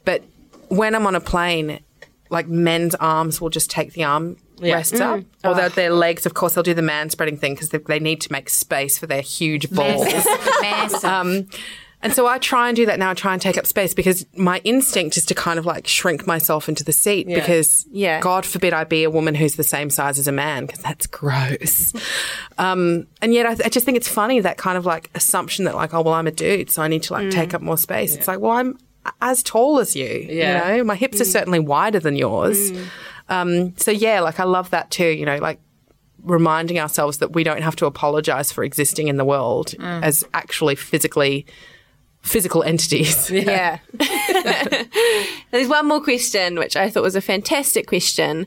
[0.05, 0.23] but
[0.69, 1.79] when I'm on a plane,
[2.29, 4.75] like men's arms will just take the arm Yeah.
[4.75, 6.25] rests up, or their, their legs.
[6.25, 8.97] Of course, they'll do the man spreading thing because they, they need to make space
[8.97, 10.07] for their huge balls.
[11.03, 11.47] Um,
[12.01, 13.09] and so I try and do that now.
[13.11, 16.25] I try and take up space because my instinct is to kind of like shrink
[16.25, 18.21] myself into the seat because Yeah.
[18.21, 21.07] God forbid I be a woman who's the same size as a man because that's
[21.07, 21.93] gross.
[22.57, 25.75] um, and yet I, I just think it's funny that kind of like assumption that
[25.75, 28.15] like, oh, well, I'm a dude, so I need to like take up more space.
[28.15, 28.77] It's like, well, I'm
[29.21, 30.71] as tall as you, Yeah.
[30.71, 32.71] you know, my hips are certainly wider than yours.
[33.27, 35.59] Um, so yeah, like I love that too, you know, like
[36.23, 40.75] reminding ourselves that we don't have to apologize for existing in the world as actually
[40.75, 41.45] physically
[42.21, 43.29] physical entities.
[43.31, 43.79] Yeah.
[45.51, 48.45] There's one more question, which I thought was a fantastic question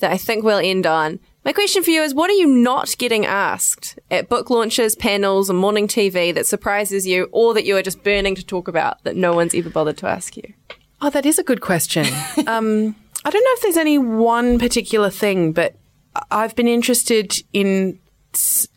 [0.00, 1.20] that I think we'll end on.
[1.44, 5.50] My question for you is what are you not getting asked at book launches, panels,
[5.50, 9.02] or morning TV that surprises you or that you are just burning to talk about
[9.04, 10.52] that no one's ever bothered to ask you?
[11.00, 12.06] Oh, that is a good question.
[12.46, 12.94] um,
[13.24, 15.74] I don't know if there's any one particular thing, but
[16.14, 17.98] I- I've been interested in,
[18.34, 18.68] s-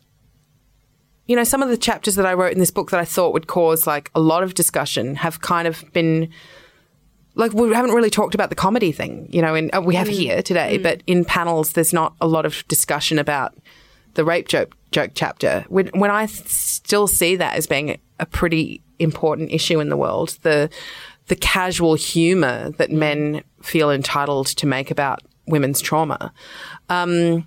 [1.26, 3.32] you know, some of the chapters that I wrote in this book that I thought
[3.32, 6.30] would cause like a lot of discussion have kind of been.
[7.34, 10.08] Like we haven't really talked about the comedy thing, you know, and uh, we have
[10.08, 13.54] here today, but in panels, there's not a lot of discussion about
[14.14, 15.66] the rape joke joke chapter.
[15.68, 20.38] When, when I still see that as being a pretty important issue in the world,
[20.42, 20.70] the
[21.26, 26.32] the casual humor that men feel entitled to make about women's trauma.
[26.88, 27.46] Um,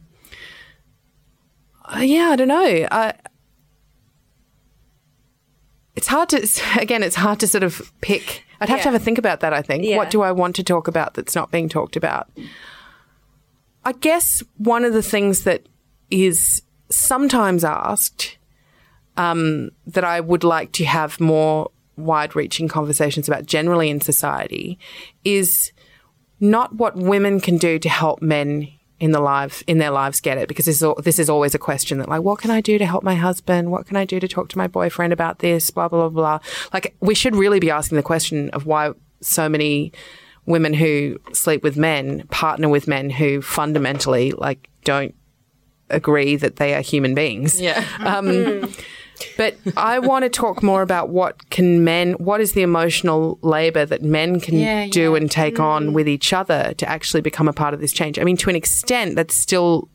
[1.86, 2.88] uh, yeah, I don't know.
[2.92, 3.14] I,
[6.00, 6.48] it's hard to
[6.80, 7.04] again.
[7.04, 8.46] It's hard to sort of pick.
[8.62, 9.54] I'd have to have a think about that.
[9.54, 9.84] I think.
[9.84, 9.98] Yeah.
[9.98, 12.30] What do I want to talk about that's not being talked about?
[13.84, 15.68] I guess one of the things that
[16.10, 18.38] is sometimes asked
[19.18, 24.80] um, that I would like to have more wide reaching conversations about generally in society
[25.26, 25.74] is
[26.40, 28.70] not what women can do to help men
[29.00, 30.48] in the lives in their lives get it?
[30.48, 32.86] Because this is, this is always a question that like what can I do to
[32.86, 33.72] help my husband?
[33.72, 35.70] What can I do to talk to my boyfriend about this?
[35.70, 36.40] Blah blah blah blah.
[36.74, 38.92] Like we should really be asking the question of why
[39.22, 39.92] so many
[40.46, 45.14] women who sleep with men partner with men who fundamentally like don't
[45.90, 47.60] agree that they are human beings.
[47.60, 47.86] Yeah.
[48.00, 48.74] um,
[49.38, 53.86] but I want to talk more about what can men, what is the emotional labor
[53.86, 55.18] that men can Yeah, do yeah.
[55.18, 55.64] and take mm-hmm.
[55.64, 58.20] on with each other to actually become a part of this change.
[58.20, 59.90] I mean, to an extent, that's still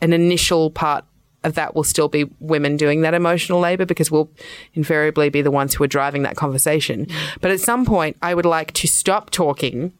[0.00, 1.04] an initial part
[1.44, 4.30] of that will still be women doing that emotional labor because we'll
[4.74, 7.06] invariably be the ones who are driving that conversation.
[7.06, 7.38] Mm-hmm.
[7.40, 9.92] But at some point, I would like to stop talking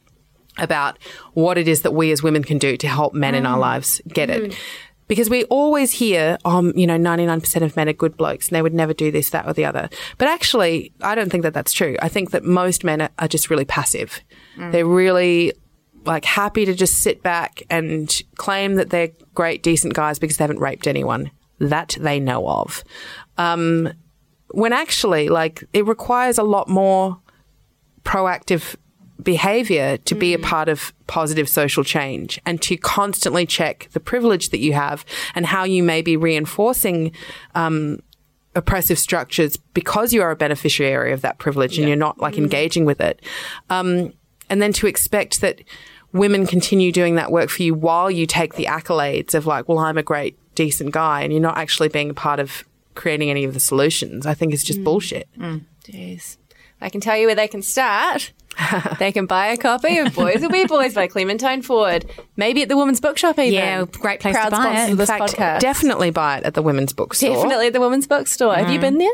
[0.58, 0.98] about
[1.34, 3.60] what it is that we as women can do to help men in our mm.
[3.60, 4.50] lives get it.
[4.50, 4.56] Mm.
[5.08, 8.62] Because we always hear, um, you know, 99% of men are good blokes and they
[8.62, 9.88] would never do this, that, or the other.
[10.18, 11.96] But actually, I don't think that that's true.
[12.02, 14.20] I think that most men are, are just really passive.
[14.72, 15.52] They're really
[16.04, 20.44] like happy to just sit back and claim that they're great, decent guys because they
[20.44, 22.82] haven't raped anyone that they know of.
[23.38, 23.92] Um,
[24.50, 27.18] when actually, like, it requires a lot more
[28.04, 28.76] proactive
[29.22, 34.50] behavior to be a part of positive social change and to constantly check the privilege
[34.50, 37.12] that you have and how you may be reinforcing
[37.54, 37.98] um,
[38.54, 42.84] oppressive structures because you are a beneficiary of that privilege and you're not like engaging
[42.84, 43.20] with it.
[43.70, 44.12] Um,
[44.48, 45.62] and then to expect that
[46.12, 49.78] women continue doing that work for you while you take the accolades of like, well,
[49.78, 52.64] I'm a great, decent guy, and you're not actually being a part of
[52.94, 55.28] creating any of the solutions, I think is just bullshit.
[55.84, 56.38] Jeez.
[56.80, 58.32] I can tell you where they can start.
[58.98, 62.06] they can buy a copy of Boys Will Be Boys by Clementine Ford.
[62.36, 63.52] Maybe at the Women's Bookshop even.
[63.52, 64.90] Yeah, great place to buy it.
[64.90, 65.60] In this fact, podcast.
[65.60, 67.34] definitely buy it at the women's bookstore.
[67.34, 68.54] Definitely at the Women's Bookstore.
[68.54, 68.82] Have you mm.
[68.82, 69.12] been there?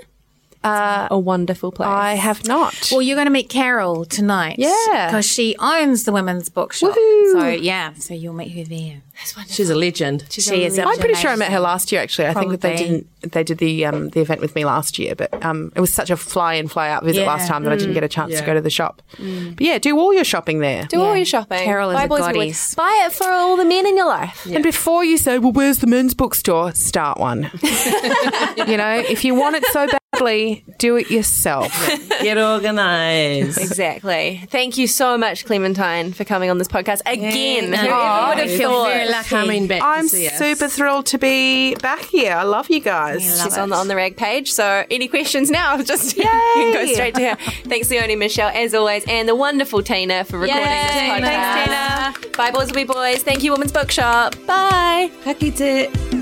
[0.64, 1.88] Uh, a wonderful place.
[1.88, 2.88] I have not.
[2.92, 4.56] Well, you're going to meet Carol tonight.
[4.58, 5.06] Yeah.
[5.08, 6.90] Because she owns the women's bookshop.
[6.94, 7.32] Woohoo.
[7.32, 9.02] So, yeah, so you'll meet her there.
[9.48, 10.24] She's a legend.
[10.30, 12.00] she is I'm pretty sure I met her last year.
[12.00, 13.06] Actually, I think that they didn't.
[13.20, 16.10] They did the um, the event with me last year, but um, it was such
[16.10, 17.26] a fly in fly out visit Yeah.
[17.26, 19.00] last time that I didn't get a chance to go to the shop.
[19.18, 20.86] But yeah, do all your shopping there.
[20.86, 21.58] Do all your shopping.
[21.62, 22.74] Carol is Buy a Boys Will Be goddess.
[22.74, 24.46] Buy it for all the men in your life.
[24.46, 27.50] And before you say, "Well, where's the men's bookstore?" Start one.
[27.62, 29.86] you know, if you want it so
[30.22, 31.72] badly, do it yourself.
[32.22, 33.58] Get organised.
[33.58, 34.42] Exactly.
[34.50, 37.70] Thank you so much, Clementine, for coming on this podcast again.
[37.72, 37.76] Yeah.
[37.78, 38.88] Whoever Aw, would have I feel thought?
[38.92, 39.28] very lucky.
[39.28, 40.38] Coming back I'm to see us.
[40.38, 42.34] super thrilled to be back here.
[42.34, 43.22] I love you guys.
[43.22, 44.52] She's on the on the rag page.
[44.52, 45.80] So any questions now?
[45.82, 47.36] Just you can go straight to her.
[47.68, 51.08] Thanks, Leonie Michelle, as always, and the wonderful Tina for recording this Yay.
[51.08, 51.20] podcast.
[51.22, 52.36] Thanks, Tina.
[52.36, 53.22] Bye, boys will be boys.
[53.22, 54.34] Thank you, Women's Bookshop.
[54.46, 55.10] Bye.
[55.24, 56.21] Ka kite.